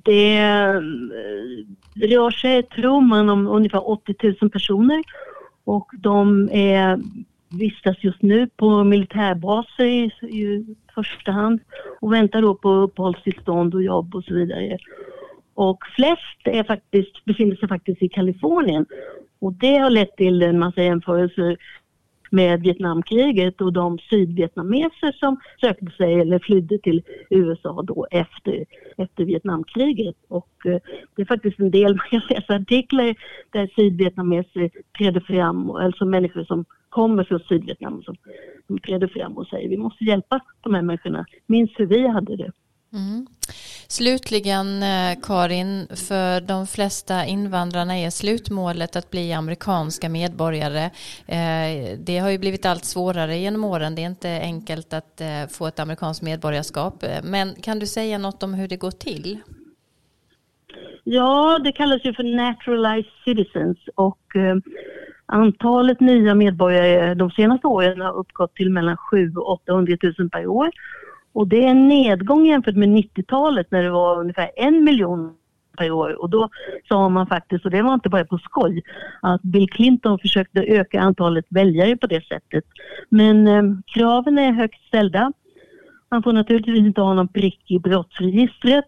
[0.06, 0.80] det eh,
[2.08, 5.02] rör sig, tror man, om ungefär 80 000 personer
[5.64, 6.98] och de är,
[7.48, 11.60] vistas just nu på militärbaser i, i första hand
[12.00, 14.78] och väntar då på uppehållstillstånd och jobb och så vidare.
[15.56, 18.86] Och flest är faktiskt, befinner sig faktiskt i Kalifornien.
[19.38, 21.56] Och det har lett till en massa jämförelser
[22.30, 28.64] med Vietnamkriget och de sydvietnameser som sökte sig eller flydde till USA då efter,
[28.96, 30.16] efter Vietnamkriget.
[30.28, 30.78] Och eh,
[31.16, 33.14] det är faktiskt en del, man kan läsa artiklar
[33.50, 38.16] där sydvietnameser träder fram, alltså människor som kommer från Sydvietnam som,
[38.66, 41.26] som träder fram och säger vi måste hjälpa de här människorna.
[41.46, 42.52] Minns hur vi hade det.
[42.92, 43.26] Mm.
[43.88, 50.84] Slutligen eh, Karin, för de flesta invandrarna är slutmålet att bli amerikanska medborgare.
[51.26, 53.94] Eh, det har ju blivit allt svårare genom åren.
[53.94, 57.04] Det är inte enkelt att eh, få ett amerikanskt medborgarskap.
[57.24, 59.38] Men kan du säga något om hur det går till?
[61.04, 64.18] Ja, det kallas ju för naturalized citizens och
[65.26, 70.46] antalet nya medborgare de senaste åren har uppgått till mellan 700 och 800 000 per
[70.46, 70.70] år.
[71.36, 75.34] Och det är en nedgång jämfört med 90-talet när det var ungefär en miljon
[75.78, 76.22] per år.
[76.22, 76.48] Och då
[76.88, 78.82] sa man faktiskt, och det var inte bara på skoj,
[79.22, 82.64] att Bill Clinton försökte öka antalet väljare på det sättet.
[83.08, 85.32] Men eh, kraven är högt ställda.
[86.10, 88.84] Man får naturligtvis inte ha någon prick i brottsregistret.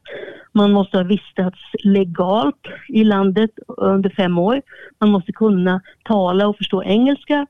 [0.52, 4.62] Man måste ha vistats legalt i landet under fem år.
[4.98, 7.46] Man måste kunna tala och förstå engelska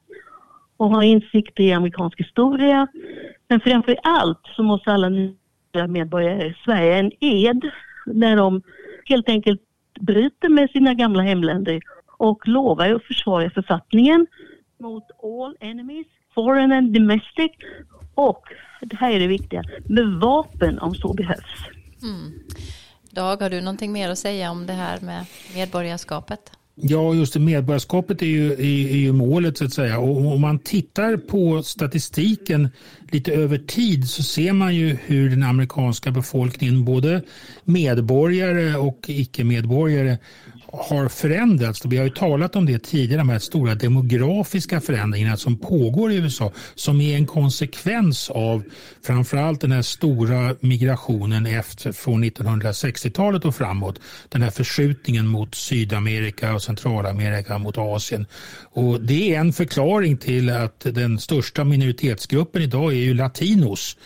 [0.79, 2.87] och ha insikter i amerikansk historia.
[3.49, 7.71] Men framför allt så måste alla nya medborgare i Sverige en ed
[8.07, 8.63] när de
[9.05, 9.61] helt enkelt
[10.01, 11.81] bryter med sina gamla hemländer
[12.19, 14.27] och lovar att försvara författningen
[14.81, 17.51] mot all enemies, foreign and domestic
[18.15, 18.43] och,
[18.81, 21.69] det här är det viktiga, med vapen om så behövs.
[22.03, 22.33] Mm.
[23.11, 26.58] Dag, har du någonting mer att säga om det här med medborgarskapet?
[26.81, 27.41] Ja, just det.
[27.41, 29.99] Medborgarskapet är ju, är, är ju målet så att säga.
[29.99, 32.69] Och om man tittar på statistiken
[33.11, 37.23] lite över tid så ser man ju hur den amerikanska befolkningen, både
[37.65, 40.19] medborgare och icke-medborgare,
[40.73, 41.85] har förändrats.
[41.85, 46.17] Vi har ju talat om det tidigare, de här stora demografiska förändringarna som pågår i
[46.17, 48.63] USA som är en konsekvens av
[49.03, 54.01] framförallt den här stora migrationen efter, från 1960-talet och framåt.
[54.29, 58.27] Den här förskjutningen mot Sydamerika och Centralamerika mot Asien.
[58.73, 63.97] Och det är en förklaring till att den största minoritetsgruppen idag är ju latinos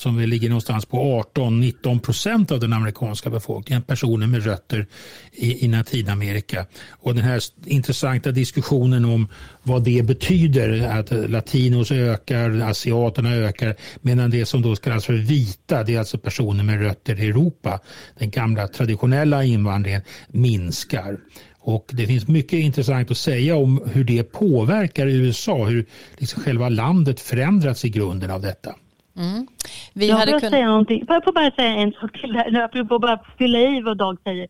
[0.00, 4.86] som ligger någonstans på 18-19 procent av den amerikanska befolkningen, personer med rötter
[5.32, 6.66] i, i Latinamerika.
[6.90, 9.28] Och den här intressanta diskussionen om
[9.62, 15.84] vad det betyder, att latinos ökar, asiaterna ökar, medan det som då kallas för vita,
[15.84, 17.80] det är alltså personer med rötter i Europa,
[18.18, 21.18] den gamla traditionella invandringen, minskar.
[21.62, 25.86] Och Det finns mycket intressant att säga om hur det påverkar USA, hur
[26.18, 28.74] liksom själva landet förändrats i grunden av detta.
[29.16, 29.46] Mm.
[29.94, 30.50] Vi jag hade kunnat...
[30.50, 31.04] säga någonting.
[31.08, 32.50] Jag får bara säga en sak till där.
[32.72, 34.48] Jag får bara fylla i vad Dag säger.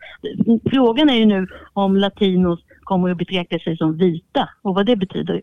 [0.70, 4.96] Frågan är ju nu om latinos kommer att betrakta sig som vita och vad det
[4.96, 5.42] betyder.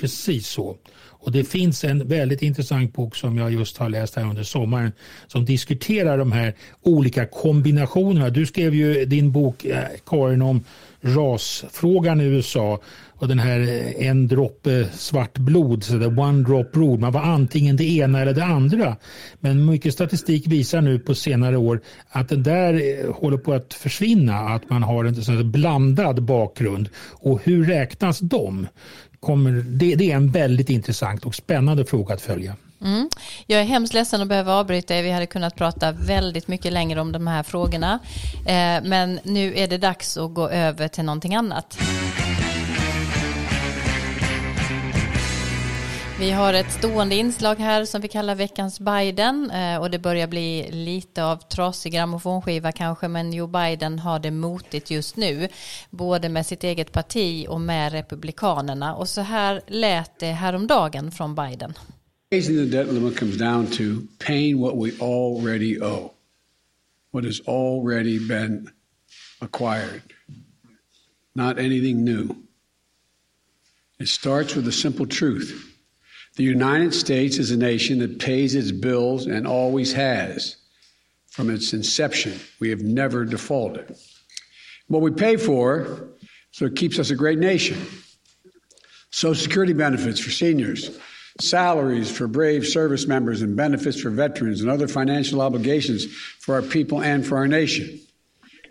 [0.00, 0.76] Precis så.
[1.20, 4.92] Och det finns en väldigt intressant bok som jag just har läst här under sommaren
[5.26, 8.30] som diskuterar de här olika kombinationerna.
[8.30, 10.64] Du skrev ju din bok eh, Karin om
[11.00, 12.80] rasfrågan i USA
[13.20, 16.98] och den här eh, en droppe svart blod, så det one drop rule.
[16.98, 18.96] Man var antingen det ena eller det andra.
[19.40, 23.74] Men mycket statistik visar nu på senare år att den där eh, håller på att
[23.74, 24.38] försvinna.
[24.38, 26.88] Att man har en blandad bakgrund.
[27.10, 28.66] Och hur räknas de?
[29.20, 32.56] Kommer, det, det är en väldigt intressant och spännande fråga att följa.
[32.82, 33.08] Mm.
[33.46, 35.02] Jag är hemskt ledsen att behöva avbryta er.
[35.02, 37.98] Vi hade kunnat prata väldigt mycket längre om de här frågorna.
[38.46, 41.78] Eh, men nu är det dags att gå över till någonting annat.
[46.20, 50.26] Vi har ett stående inslag här som vi kallar veckans Biden eh, och det börjar
[50.26, 55.48] bli lite av trasig grammofonskiva kanske men Joe Biden har det motigt just nu
[55.90, 61.34] både med sitt eget parti och med republikanerna och så här lät det häromdagen från
[61.34, 61.74] Biden.
[62.32, 63.82] Raising the debt limit comes down to
[64.26, 66.10] paying what we already owe,
[67.12, 68.68] what has already been
[69.38, 70.02] acquired,
[71.34, 72.28] not anything new.
[73.98, 75.70] It starts with the simple truth.
[76.36, 80.56] The United States is a nation that pays its bills and always has.
[81.28, 83.96] From its inception, we have never defaulted.
[84.88, 86.08] What we pay for,
[86.50, 87.84] so it keeps us a great nation.
[89.10, 90.98] Social Security benefits for seniors,
[91.40, 96.62] salaries for brave service members, and benefits for veterans, and other financial obligations for our
[96.62, 98.00] people and for our nation.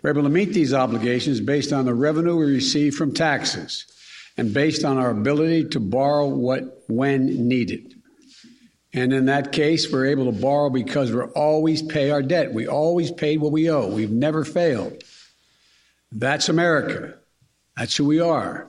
[0.02, 3.86] We're able to meet these obligations based on the revenue we receive from taxes
[4.36, 7.94] and based on our ability to borrow what when needed.
[8.92, 12.52] And in that case, we're able to borrow because we always pay our debt.
[12.52, 13.86] We always paid what we owe.
[13.86, 15.02] We've never failed.
[16.10, 17.14] That's America.
[17.76, 18.68] That's who we are.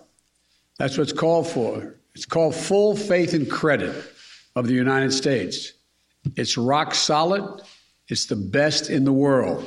[0.78, 1.96] That's what's called for.
[2.14, 3.96] It's called full faith and credit
[4.56, 5.74] of the United States.
[6.36, 7.62] It's rock solid.
[8.08, 9.64] It's the best in the world.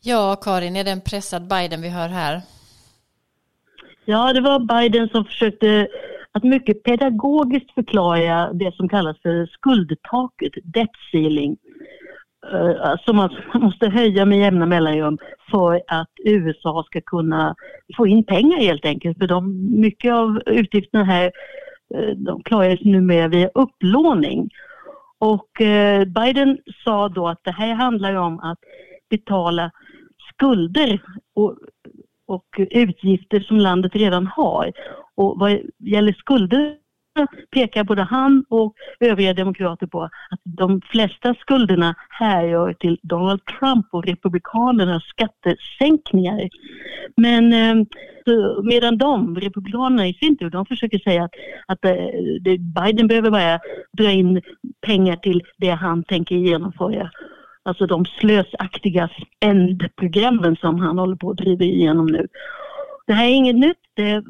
[0.00, 2.42] Ja, Karin, är det en pressad Biden vi hör här?
[4.10, 5.88] Ja, det var Biden som försökte
[6.32, 11.56] att mycket pedagogiskt förklara det som kallas för skuldtaket, debt ceiling.
[12.52, 15.18] Eh, som man måste höja med jämna mellanrum
[15.50, 17.54] för att USA ska kunna
[17.96, 19.18] få in pengar helt enkelt.
[19.18, 21.32] För de, mycket av utgifterna här
[21.94, 24.50] eh, de klaras numera via upplåning.
[25.18, 28.58] Och eh, Biden sa då att det här handlar om att
[29.10, 29.70] betala
[30.32, 31.02] skulder
[31.34, 31.58] och
[32.28, 34.72] och utgifter som landet redan har.
[35.16, 36.76] Och vad gäller skulder
[37.50, 43.86] pekar både han och övriga demokrater på att de flesta skulderna härrör till Donald Trump
[43.92, 46.48] och republikanernas skattesänkningar.
[47.16, 47.86] Men ehm,
[48.62, 51.34] medan de, republikanerna i sin tur, de försöker säga att,
[51.66, 51.96] att eh,
[52.58, 53.60] Biden behöver bara
[53.92, 54.42] dra in
[54.86, 57.10] pengar till det han tänker genomföra
[57.68, 59.08] Alltså de slösaktiga
[59.40, 62.26] ändprogrammen som han håller på att driva igenom nu.
[63.06, 63.82] Det här är inget nytt.
[63.94, 64.24] Det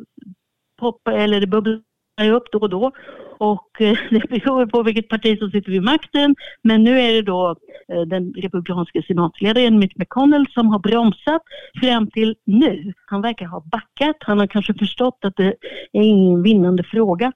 [0.80, 2.92] poppar eller det bubblar upp då och då.
[3.38, 6.36] Och eh, det beror på vilket parti som sitter vid makten.
[6.62, 7.56] Men nu är det då
[7.92, 11.42] eh, den republikanska senatsledaren Mitch McConnell som har bromsat
[11.80, 12.92] fram till nu.
[13.06, 14.16] Han verkar ha backat.
[14.20, 15.54] Han har kanske förstått att det
[15.92, 17.32] är ingen vinnande fråga.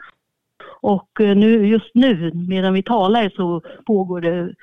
[0.80, 4.54] Och eh, nu, just nu medan vi talar så pågår det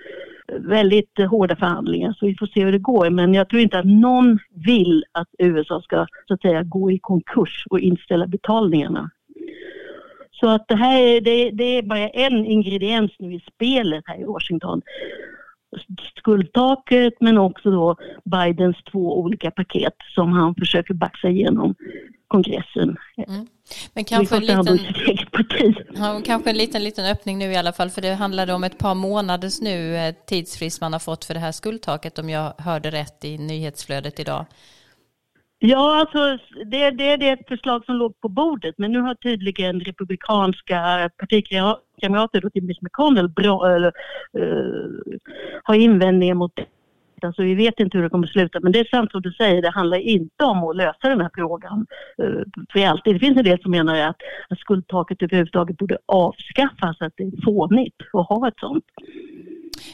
[0.58, 3.10] väldigt hårda förhandlingar så vi får se hur det går.
[3.10, 7.00] Men jag tror inte att någon vill att USA ska så att säga gå i
[7.00, 9.12] konkurs och inställa betalningarna.
[10.32, 14.24] Så att det här det, det är bara en ingrediens nu i spelet här i
[14.24, 14.82] Washington
[16.18, 21.76] skuldtaket men också då Bidens två olika paket som han försöker baxa igenom
[22.28, 22.98] kongressen.
[23.28, 23.48] Mm.
[23.94, 24.80] Men kanske en, liten,
[25.96, 28.78] ja, kanske en liten, liten öppning nu i alla fall, för det handlade om ett
[28.78, 32.92] par månaders nu eh, tidsfrist man har fått för det här skuldtaket om jag hörde
[32.92, 34.46] rätt i nyhetsflödet idag.
[35.60, 39.16] Ja, alltså det, det, det är ett förslag som låg på bordet men nu har
[39.16, 41.10] tydligen republikanska
[42.00, 43.92] kamrater till Mitch McConnell bra, eller,
[44.38, 45.02] uh,
[45.64, 46.66] har invändningar mot det.
[47.28, 49.32] alltså, vi vet inte hur det kommer att sluta men det är sant som du
[49.32, 51.86] säger, det handlar inte om att lösa den här frågan
[52.24, 52.44] uh,
[52.74, 53.16] för alltid.
[53.16, 54.18] Det finns en del som menar att,
[54.50, 58.86] att skuldtaket överhuvudtaget borde avskaffas, att det är fånigt att ha ett sånt.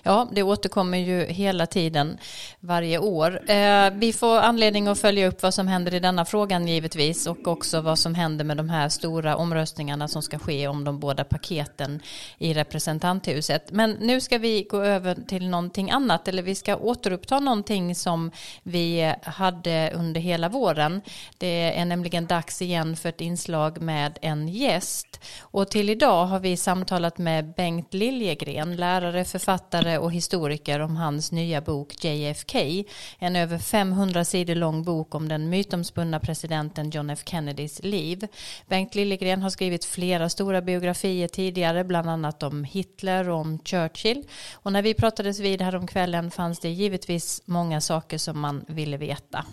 [0.03, 2.17] Ja, det återkommer ju hela tiden
[2.59, 3.51] varje år.
[3.51, 7.47] Eh, vi får anledning att följa upp vad som händer i denna frågan givetvis och
[7.47, 11.23] också vad som händer med de här stora omröstningarna som ska ske om de båda
[11.23, 12.01] paketen
[12.37, 13.71] i representanthuset.
[13.71, 18.31] Men nu ska vi gå över till någonting annat eller vi ska återuppta någonting som
[18.63, 21.01] vi hade under hela våren.
[21.37, 26.39] Det är nämligen dags igen för ett inslag med en gäst och till idag har
[26.39, 32.83] vi samtalat med Bengt Liljegren, lärare, författare författare och historiker om hans nya bok JFK.
[33.19, 38.27] En över 500 sidor lång bok om den mytomspunna presidenten John F Kennedys liv.
[38.67, 44.23] Bengt Liljegren har skrivit flera stora biografier tidigare, bland annat om Hitler och om Churchill.
[44.63, 49.45] Och när vi pratades vid häromkvällen fanns det givetvis många saker som man ville veta.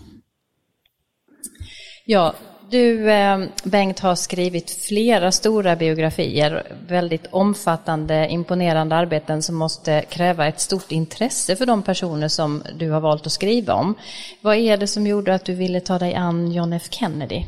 [2.05, 2.35] Ja,
[2.73, 10.47] du, eh, Bengt, har skrivit flera stora biografier, väldigt omfattande, imponerande arbeten som måste kräva
[10.47, 13.95] ett stort intresse för de personer som du har valt att skriva om.
[14.41, 17.45] Vad är det som gjorde att du ville ta dig an John F Kennedy?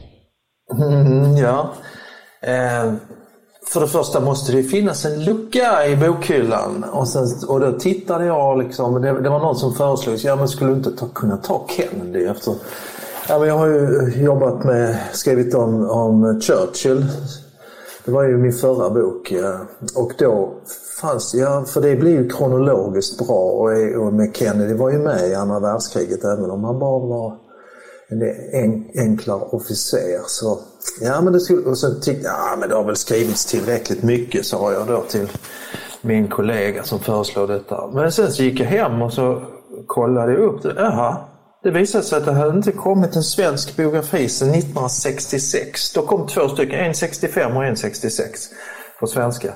[0.79, 1.73] Mm, ja,
[2.41, 2.93] eh,
[3.73, 8.25] för det första måste det finnas en lucka i bokhyllan och, sen, och då tittade
[8.25, 11.37] jag liksom, det, det var någon som föreslog, ja men skulle du inte ta, kunna
[11.37, 12.53] ta Kennedy efter
[13.29, 17.05] Ja, men jag har ju jobbat med, skrivit om, om Churchill.
[18.05, 19.33] Det var ju min förra bok.
[19.95, 20.53] Och då
[21.01, 25.29] fanns ja, för det blir ju kronologiskt bra och, och med Kennedy var ju med
[25.29, 27.37] i andra världskriget även om han bara var
[28.07, 28.21] en
[28.51, 30.21] en, enklare officer.
[30.27, 30.59] Så,
[31.01, 34.03] ja, men det skulle, och sen tyckte jag, ja men det har väl skrivits tillräckligt
[34.03, 35.27] mycket sa jag då till
[36.01, 37.87] min kollega som föreslog detta.
[37.93, 39.41] Men sen så gick jag hem och så
[39.87, 40.73] kollade jag upp det.
[40.77, 41.17] Jaha,
[41.65, 45.93] det visade sig att det hade inte kommit en svensk biografi sedan 1966.
[45.93, 48.39] Då kom två stycken, en 65 och en 66
[48.99, 49.53] på svenska.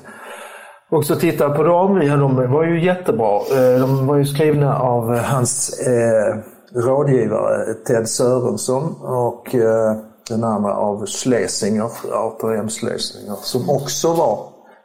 [0.90, 3.36] Och så tittade jag på dem, ja, de var ju jättebra.
[3.36, 6.36] Eh, de var ju skrivna av hans eh,
[6.74, 9.96] rådgivare Ted Sörensson och eh,
[10.28, 12.68] den andra av Schlesinger, Arthur M.
[12.68, 14.38] Schlesinger, som också var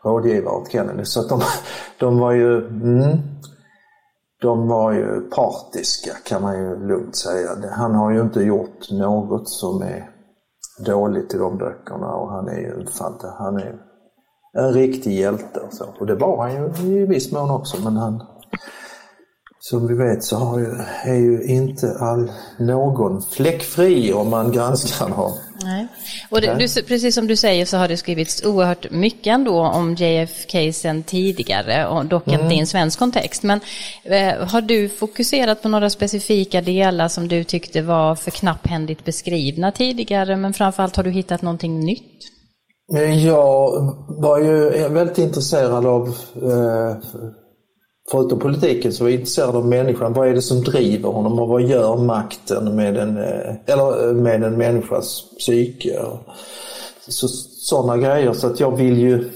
[0.03, 1.05] rådgivare åt Kennedy.
[1.05, 1.41] Så att de,
[1.99, 3.17] de var ju mm,
[4.41, 7.49] de var ju partiska kan man ju lugnt säga.
[7.71, 10.09] Han har ju inte gjort något som är
[10.85, 12.87] dåligt i de böckerna och han är ju en
[13.37, 13.75] han är
[14.57, 15.85] en riktig hjälte och så.
[15.99, 18.23] Och det var han ju i viss mån också men han
[19.69, 25.09] som vi vet så har ju, är ju inte all, någon fläckfri om man granskar
[25.09, 25.37] honom.
[25.63, 25.87] Nej.
[26.29, 29.95] Och det, du, precis som du säger så har det skrivits oerhört mycket ändå om
[29.95, 32.41] JFK sen tidigare, och dock mm.
[32.41, 33.43] inte i en svensk kontext.
[33.43, 33.59] Men
[34.03, 39.71] eh, har du fokuserat på några specifika delar som du tyckte var för knapphändigt beskrivna
[39.71, 42.31] tidigare, men framförallt har du hittat någonting nytt?
[43.23, 43.71] Jag
[44.07, 46.97] var ju väldigt intresserad av eh,
[48.11, 50.13] förutom politiken så var jag intresserad av människan.
[50.13, 54.13] Vad är det som driver honom och vad gör makten med en, eh, eller eh,
[54.13, 56.01] med en människas psyke?
[57.07, 58.33] Så, sådana grejer.
[58.33, 59.29] Så att jag vill ju,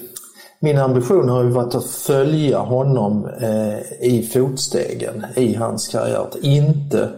[0.59, 6.27] min ambition har ju varit att följa honom eh, i fotstegen i hans karriär.
[6.27, 7.09] Att inte,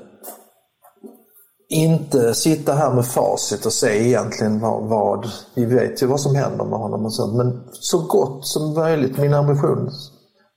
[1.70, 6.36] inte sitta här med facit och se egentligen vad, vad, vi vet ju vad som
[6.36, 7.36] händer med honom och sånt.
[7.36, 9.92] Men så gott som möjligt, min ambition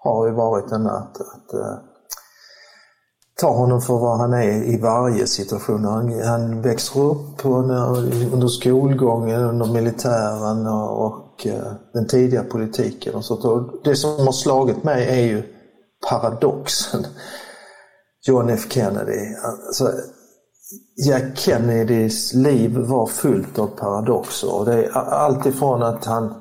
[0.05, 1.79] har ju varit den att, att uh,
[3.41, 5.85] ta honom för vad han är i varje situation.
[5.85, 7.49] Han, han växer upp på,
[8.33, 13.15] under skolgången, under militären och, och uh, den tidiga politiken.
[13.15, 13.45] Och sånt.
[13.45, 15.43] Och det som har slagit mig är ju
[16.11, 17.07] paradoxen.
[18.27, 19.35] John F Kennedy.
[19.45, 19.93] Alltså,
[21.07, 24.65] Jack Kennedys liv var fullt av paradoxer.
[24.65, 26.35] Det är alltifrån att han,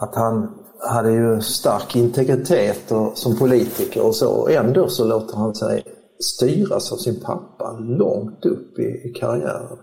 [0.00, 4.30] att han hade ju stark integritet och, som politiker och så.
[4.30, 5.84] Och ändå så låter han sig
[6.20, 9.78] styras av sin pappa långt upp i, i karriären.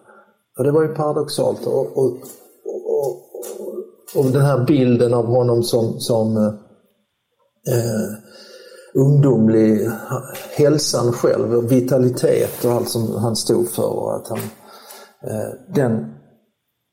[0.58, 1.68] Och det var ju paradoxalt.
[1.68, 2.18] Och, och,
[2.66, 3.22] och,
[4.16, 6.54] och, den här bilden av honom som, som eh,
[8.94, 9.90] ungdomlig
[10.58, 14.00] hälsan själv, vitalitet och allt som han stod för.
[14.00, 14.40] Och att han,
[15.22, 16.15] eh, den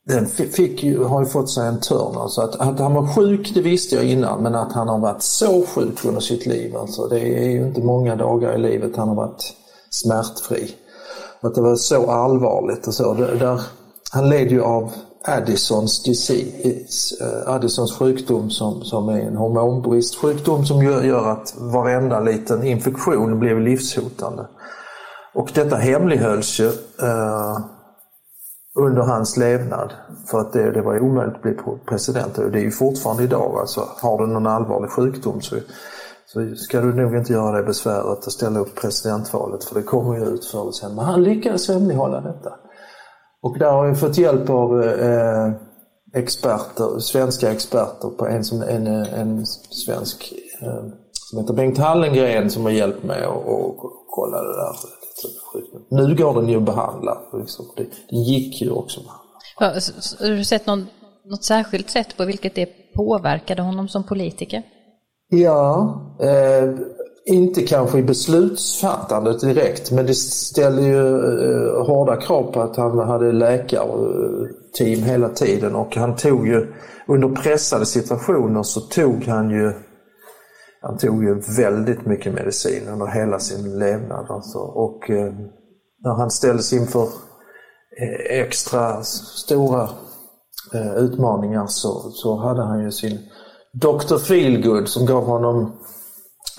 [0.09, 2.17] den fick ju, har ju fått sig en törn.
[2.17, 5.23] Alltså att, att han var sjuk det visste jag innan men att han har varit
[5.23, 6.77] så sjuk under sitt liv.
[6.77, 9.55] Alltså det är ju inte många dagar i livet han har varit
[9.91, 10.75] smärtfri.
[11.41, 13.15] Och att det var så allvarligt och så.
[13.15, 13.61] Det, där,
[14.13, 14.93] han led ju av
[15.25, 22.21] Addisons disease, eh, Addisons sjukdom som, som är en hormonbristsjukdom som gör, gör att varenda
[22.21, 24.47] liten infektion blir livshotande.
[25.35, 26.67] Och detta hemlighölls ju
[27.03, 27.59] eh,
[28.79, 29.93] under hans levnad.
[30.31, 31.57] För att det, det var omöjligt att bli
[31.89, 33.59] president och det är ju fortfarande idag.
[33.61, 35.57] Alltså, har du någon allvarlig sjukdom så,
[36.27, 40.19] så ska du nog inte göra dig besväret att ställa upp presidentvalet för det kommer
[40.19, 40.95] ju ut förr eller sen.
[40.95, 42.53] Men han lyckades hemlighålla detta.
[43.43, 45.53] Och där har jag fått hjälp av eh,
[46.15, 49.47] experter, svenska experter på en, en, en
[49.87, 51.02] svensk eh,
[51.33, 53.77] som heter Bengt Hallengren som har hjälpt mig att
[54.07, 54.77] kolla det där.
[55.89, 57.19] Nu går den ju att behandla.
[57.33, 57.67] Liksom.
[57.77, 60.87] Det, det gick ju också att Har du sett någon,
[61.25, 64.63] något särskilt sätt på vilket det påverkade honom som politiker?
[65.29, 66.71] Ja, eh,
[67.25, 72.99] inte kanske i beslutsfattandet direkt men det ställer ju eh, hårda krav på att han
[72.99, 76.73] hade läkarteam hela tiden och han tog ju
[77.09, 79.73] under pressade situationer så tog han ju
[80.83, 84.27] han tog ju väldigt mycket medicin under hela sin levnad.
[84.29, 84.59] Alltså.
[84.59, 85.33] Och eh,
[86.05, 87.03] när han ställdes inför
[88.01, 89.89] eh, extra stora
[90.75, 93.19] eh, utmaningar så, så hade han ju sin
[93.73, 94.19] Dr.
[94.19, 95.73] Feelgood som gav honom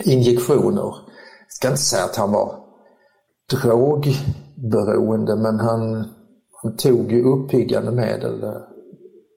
[0.03, 0.82] injektioner.
[0.82, 2.59] Jag ska inte säga att han var
[3.51, 6.05] drogberoende men han,
[6.61, 8.61] han tog ju uppiggande medel eh,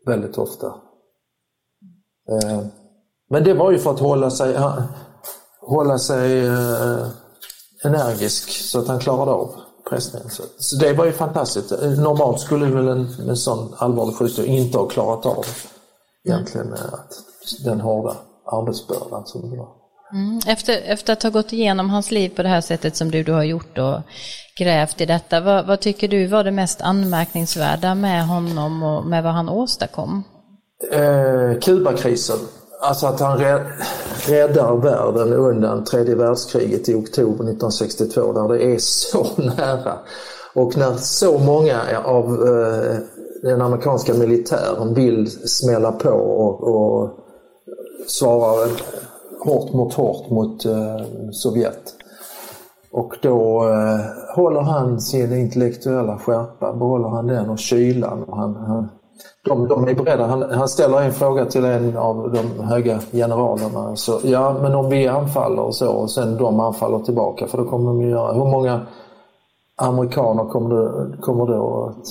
[0.07, 0.66] väldigt ofta.
[2.28, 2.66] Eh,
[3.31, 4.57] men det var ju för att hålla sig,
[5.61, 7.07] hålla sig eh,
[7.85, 9.55] energisk så att han klarade av
[9.91, 10.31] pressningen.
[10.59, 11.70] Så det var ju fantastiskt.
[11.81, 15.47] Normalt skulle väl en, en sån allvarlig sjukdom inte ha klarat av
[16.24, 17.12] egentligen att,
[17.64, 18.16] den hårda
[18.47, 19.68] arbetsbördan som det var.
[20.12, 20.41] Mm.
[20.47, 23.33] Efter, efter att ha gått igenom hans liv på det här sättet som du, du
[23.33, 24.01] har gjort och
[24.59, 29.22] grävt i detta, vad, vad tycker du var det mest anmärkningsvärda med honom och med
[29.22, 30.24] vad han åstadkom?
[30.93, 32.39] Eh, Kubakrisen
[32.89, 33.39] Alltså att han
[34.28, 39.99] räddar världen undan tredje världskriget i oktober 1962 där det är så nära.
[40.55, 42.97] Och när så många av eh,
[43.43, 47.11] den amerikanska militären vill smälla på och, och
[48.07, 48.68] svara
[49.45, 51.95] hårt mot hårt mot eh, Sovjet.
[52.93, 58.22] Och då eh, håller han sin intellektuella skärpa, behåller han den och kylan.
[58.22, 58.89] Och han, han
[59.44, 60.26] de, de är beredda.
[60.26, 63.96] Han, han, ställer en fråga till en av de höga generalerna.
[63.96, 67.64] Så, ja, men om vi anfaller och så och sen de anfaller tillbaka, för då
[67.64, 68.32] kommer de göra...
[68.32, 68.86] Hur många
[69.76, 72.06] amerikaner kommer, det, kommer då att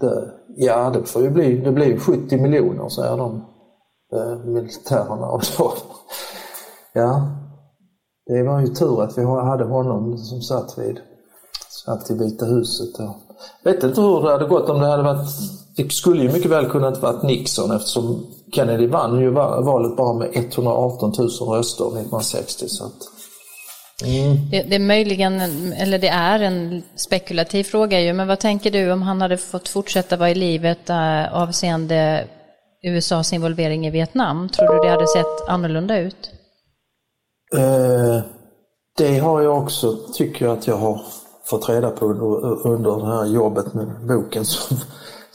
[0.00, 0.20] dö?
[0.56, 3.44] Ja, det får ju bli, det blir 70 miljoner, säger de
[4.14, 5.26] eh, militärerna.
[5.26, 5.72] Och så.
[6.92, 7.20] ja,
[8.26, 11.00] det var ju tur att vi hade honom som satt vid
[11.86, 12.98] satt i Vita huset.
[13.62, 15.28] Jag vet inte hur det hade gått om det hade varit
[15.76, 20.30] det skulle ju mycket väl kunnat varit Nixon eftersom Kennedy vann ju valet bara med
[20.32, 22.68] 118 000 röster 1960.
[22.68, 22.92] Så att,
[24.04, 24.50] mm.
[24.50, 25.40] det, det, är möjligen,
[25.72, 29.68] eller det är en spekulativ fråga ju, men vad tänker du om han hade fått
[29.68, 32.28] fortsätta vara i livet äh, avseende
[32.86, 34.48] USAs involvering i Vietnam?
[34.48, 36.30] Tror du det hade sett annorlunda ut?
[37.54, 38.20] Eh,
[38.98, 41.00] det har jag också, tycker jag att jag har
[41.44, 44.76] fått reda på under, under det här jobbet med boken som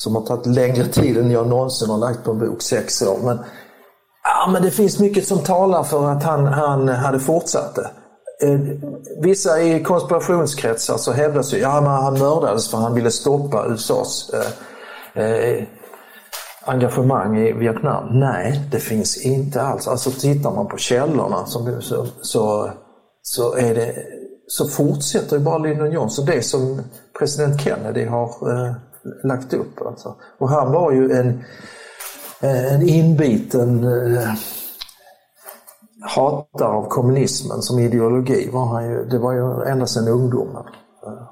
[0.02, 3.18] som har tagit längre tid än jag någonsin har lagt på en bok, sex år.
[3.24, 3.40] Men,
[4.24, 7.92] ja, men det finns mycket som talar för att han, han hade fortsatt det.
[8.48, 8.60] Eh,
[9.22, 14.32] vissa i konspirationskretsar så hävdas ju ja, han mördades för att han ville stoppa USAs
[14.34, 15.64] eh, eh,
[16.66, 18.20] engagemang i Vietnam.
[18.20, 19.88] Nej, det finns inte alls.
[19.88, 22.72] Alltså tittar man på källorna som, så, så,
[23.22, 23.96] så, är det,
[24.48, 26.82] så fortsätter ju bara Lyndon Johnson det som
[27.20, 28.76] president Kennedy har eh,
[29.24, 29.82] lagt upp.
[29.82, 30.16] Alltså.
[30.38, 31.28] Och han var ju en,
[32.42, 34.30] eh, en inbiten eh,
[36.16, 38.50] hatare av kommunismen som ideologi.
[38.54, 40.66] Var han ju, det var ju ända sedan ungdomen
[41.08, 41.28] eh,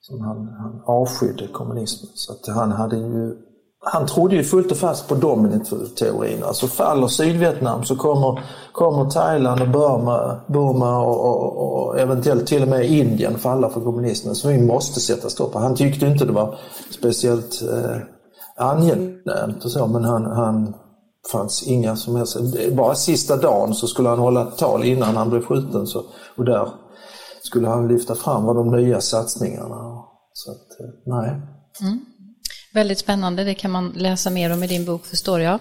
[0.00, 2.10] som han, han avskydde kommunismen.
[2.14, 3.47] Så att han hade ju
[3.80, 6.44] han trodde ju fullt och fast på dominant-teorin.
[6.44, 12.62] Alltså faller Sydvietnam så kommer, kommer Thailand och Burma, Burma och, och, och, eventuellt till
[12.62, 14.34] och med Indien falla för kommunismen.
[14.34, 16.58] Så vi måste sätta stopp Han tyckte inte det var
[16.90, 17.96] speciellt eh,
[18.56, 20.74] angenämt och så, men han, han
[21.32, 22.36] fanns inga som helst...
[22.72, 25.86] Bara sista dagen så skulle han hålla ett tal innan han blev skjuten.
[25.86, 26.02] Så,
[26.36, 26.68] och där
[27.42, 30.04] skulle han lyfta fram vad de nya satsningarna.
[30.32, 31.42] Så att, eh, nej.
[31.80, 31.98] Mm.
[32.78, 35.58] Väldigt spännande, det kan man läsa mer om i din bok förstår jag.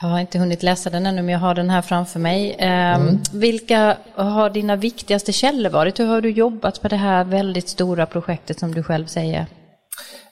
[0.00, 2.56] Jag har inte hunnit läsa den ännu men jag har den här framför mig.
[2.58, 3.18] Ehm, mm.
[3.32, 6.00] Vilka har dina viktigaste källor varit?
[6.00, 9.46] Hur har du jobbat på det här väldigt stora projektet som du själv säger?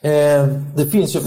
[0.01, 1.19] Eh, det finns ju,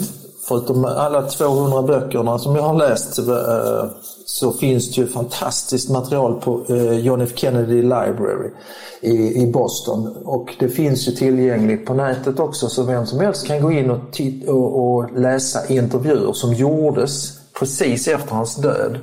[0.49, 3.85] förutom alla 200 böckerna som jag har läst, eh,
[4.25, 8.51] så finns det ju fantastiskt material på eh, John F Kennedy Library
[9.01, 10.17] i, Boston.
[10.25, 13.91] Och det finns ju tillgängligt på nätet också så vem som helst kan gå in
[13.91, 18.99] och, och, och läsa intervjuer som gjordes precis efter hans död.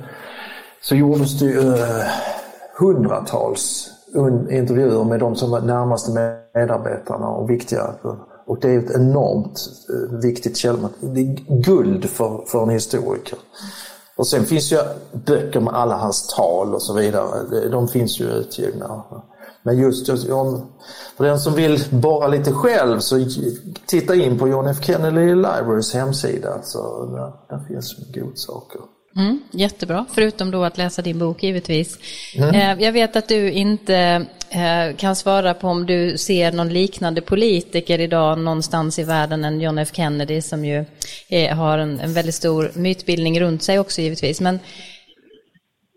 [0.82, 2.06] Så gjordes det ju eh,
[2.78, 3.90] hundratals
[4.50, 6.10] intervjuer med de som var närmaste
[6.54, 7.94] medarbetarna och viktiga.
[8.46, 11.14] Och det är ett enormt eh, viktigt källmaterial.
[11.14, 13.38] Det är guld för, för en historiker.
[14.16, 14.78] Och sen finns ju
[15.12, 17.68] böcker med alla hans tal och så vidare.
[17.68, 19.04] De finns ju utgivna.
[19.62, 20.66] Men just om,
[21.16, 23.26] för den som vill borra lite själv så
[23.86, 26.62] titta in på John F Kennedy Libraries hemsida.
[26.62, 28.80] Så där, där finns godsaker.
[29.16, 31.98] Mm, jättebra, förutom då att läsa din bok givetvis.
[32.36, 32.54] Mm.
[32.54, 37.20] Eh, jag vet att du inte Eh, kan svara på om du ser någon liknande
[37.20, 40.84] politiker idag någonstans i världen än John F Kennedy som ju
[41.28, 44.40] eh, har en, en väldigt stor mytbildning runt sig också givetvis.
[44.40, 44.58] Men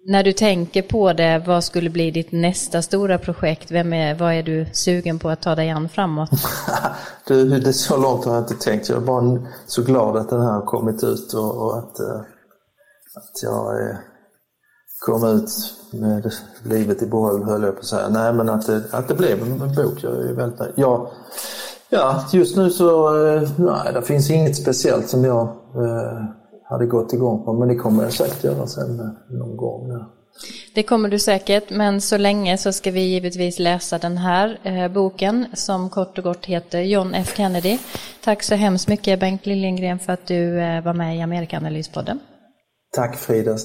[0.08, 3.72] när du tänker på det, vad skulle bli ditt nästa stora projekt?
[3.72, 6.30] Vem är, vad är du sugen på att ta dig an framåt?
[7.28, 8.90] du, det så långt har jag inte tänkt.
[8.90, 12.20] Jag är bara så glad att den här har kommit ut och, och att, eh,
[13.16, 13.98] att jag är
[15.00, 15.50] kom ut
[15.94, 16.34] med
[16.64, 18.10] livet i behåll, höll jag på att säga.
[18.10, 20.04] Nej, men att det, att det blev en bok.
[20.04, 20.74] Jag är väldigt nöjd.
[20.76, 21.12] Ja,
[21.90, 25.56] ja, just nu så, uh, nej, det finns inget speciellt som jag
[26.70, 27.54] hade gått igång på.
[27.54, 29.90] Men det kommer jag säkert göra sen eh, någon gång.
[29.92, 30.14] Ja.
[30.74, 34.88] Det kommer du säkert, men så länge så ska vi givetvis läsa den här eh,
[34.92, 37.78] boken som kort och gott heter John F Kennedy.
[38.24, 42.20] Tack så hemskt mycket Bengt Liljengren för att du eh, var med i Amerikanalyspodden.
[42.96, 43.58] Tack Frida.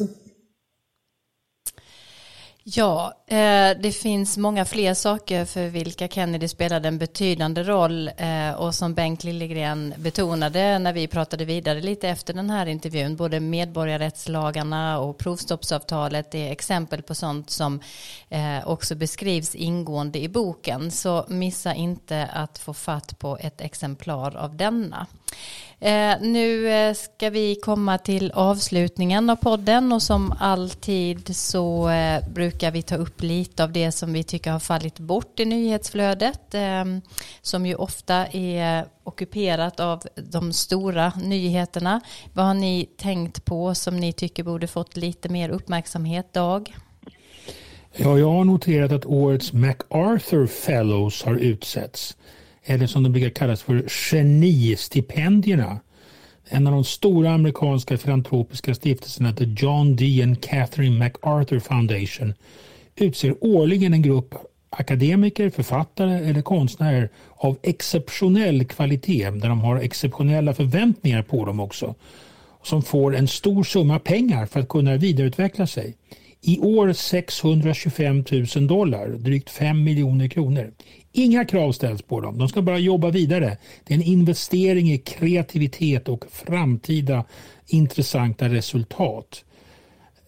[2.64, 8.50] Ja, Eh, det finns många fler saker för vilka Kennedy spelade en betydande roll eh,
[8.50, 13.40] och som Bengt Liljegren betonade när vi pratade vidare lite efter den här intervjun, både
[13.40, 17.80] medborgarrättslagarna och provstoppsavtalet är exempel på sånt som
[18.28, 20.90] eh, också beskrivs ingående i boken.
[20.90, 25.06] Så missa inte att få fatt på ett exemplar av denna.
[26.20, 31.90] Nu ska vi komma till avslutningen av podden och som alltid så
[32.34, 36.54] brukar vi ta upp lite av det som vi tycker har fallit bort i nyhetsflödet
[36.54, 37.00] ehm,
[37.42, 42.00] som ju ofta är ockuperat av de stora nyheterna.
[42.32, 46.74] Vad har ni tänkt på som ni tycker borde fått lite mer uppmärksamhet, Dag?
[47.96, 52.16] Ja, jag har noterat att årets MacArthur Fellows har utsetts
[52.64, 55.80] eller som de brukar kallas för genistipendierna.
[56.44, 60.22] En av de stora amerikanska filantropiska stiftelserna, The John D.
[60.22, 62.34] and Catherine MacArthur Foundation,
[62.96, 64.34] utser årligen en grupp
[64.70, 71.94] akademiker, författare eller konstnärer av exceptionell kvalitet, där de har exceptionella förväntningar på dem också,
[72.62, 75.96] som får en stor summa pengar för att kunna vidareutveckla sig.
[76.40, 78.24] I år 625
[78.56, 80.72] 000 dollar, drygt 5 miljoner kronor.
[81.12, 83.56] Inga krav ställs på dem, de ska bara jobba vidare.
[83.84, 87.24] Det är en investering i kreativitet och framtida
[87.66, 89.44] intressanta resultat.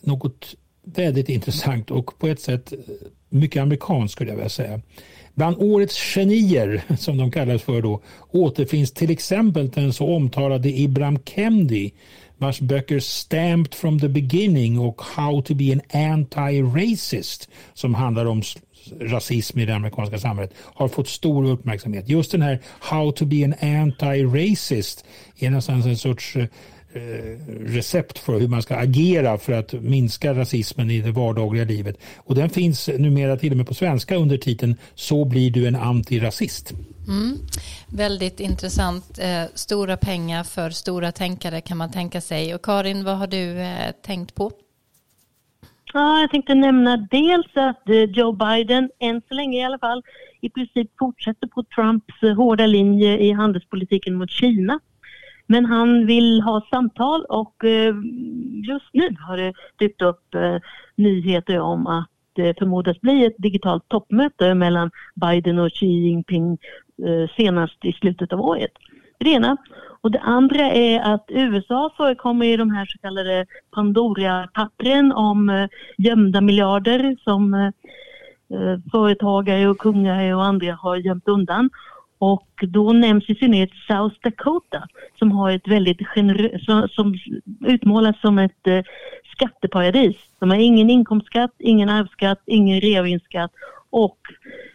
[0.00, 0.54] Något
[0.84, 2.78] väldigt intressant och på ett sätt eh,
[3.28, 4.80] mycket amerikanskt skulle jag vilja säga.
[5.34, 11.18] Bland årets genier, som de kallas för då, återfinns till exempel den så omtalade Ibram
[11.24, 11.92] Kendi
[12.38, 18.42] vars böcker Stamped from the beginning och How to be an anti-racist som handlar om
[19.00, 22.08] rasism i det amerikanska samhället har fått stor uppmärksamhet.
[22.08, 25.04] Just den här How to be an anti-racist
[25.38, 26.46] är nästan en sorts eh,
[27.66, 31.96] recept för hur man ska agera för att minska rasismen i det vardagliga livet.
[32.16, 35.76] Och den finns numera till och med på svenska under titeln Så blir du en
[35.76, 36.72] antirasist.
[37.08, 37.38] Mm.
[37.88, 39.18] Väldigt intressant.
[39.18, 42.54] Eh, stora pengar för stora tänkare kan man tänka sig.
[42.54, 44.52] Och Karin, vad har du eh, tänkt på?
[45.92, 50.02] Ja, jag tänkte nämna dels att eh, Joe Biden, än så länge i alla fall,
[50.40, 54.80] i princip fortsätter på Trumps eh, hårda linje i handelspolitiken mot Kina.
[55.46, 57.94] Men han vill ha samtal och eh,
[58.68, 60.56] just nu har det dykt upp eh,
[60.94, 66.58] nyheter om att det förmodas bli ett digitalt toppmöte mellan Biden och Xi Jinping
[67.36, 68.70] senast i slutet av året.
[69.18, 69.56] Det ena.
[70.00, 75.68] Och det andra är att USA förekommer i de här så kallade Pandora-pappren om
[75.98, 77.72] gömda miljarder som
[78.92, 81.70] företagare och kungar och andra har gömt undan.
[82.18, 84.88] Och då nämns i synnerhet South Dakota
[85.18, 87.14] som har ett väldigt generöst, som, som
[87.66, 88.82] utmålas som ett eh,
[89.32, 90.16] skatteparadis.
[90.38, 93.52] De har ingen inkomstskatt, ingen arvsskatt, ingen reavinstskatt
[93.90, 94.18] och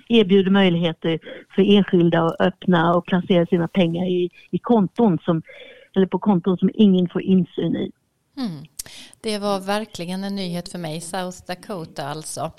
[0.10, 1.20] erbjuder möjligheter
[1.56, 5.42] för enskilda att öppna och placera sina pengar i, i konton som,
[5.96, 7.92] eller på konton som ingen får insyn i.
[8.40, 8.66] Mm.
[9.22, 12.52] Det var verkligen en nyhet för mig, South Dakota alltså.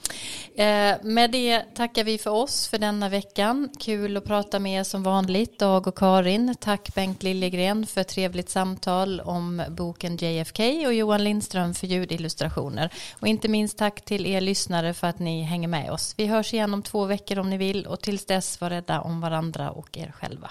[0.54, 3.68] Eh, med det tackar vi för oss för denna veckan.
[3.80, 6.54] Kul att prata med er som vanligt, Dag och Karin.
[6.60, 12.92] Tack Bengt Liljegren för trevligt samtal om boken JFK och Johan Lindström för ljudillustrationer.
[13.20, 16.14] Och inte minst tack till er lyssnare för att ni hänger med oss.
[16.16, 19.20] Vi hörs igen om två veckor om ni vill och tills dess var rädda om
[19.20, 20.50] varandra och er själva.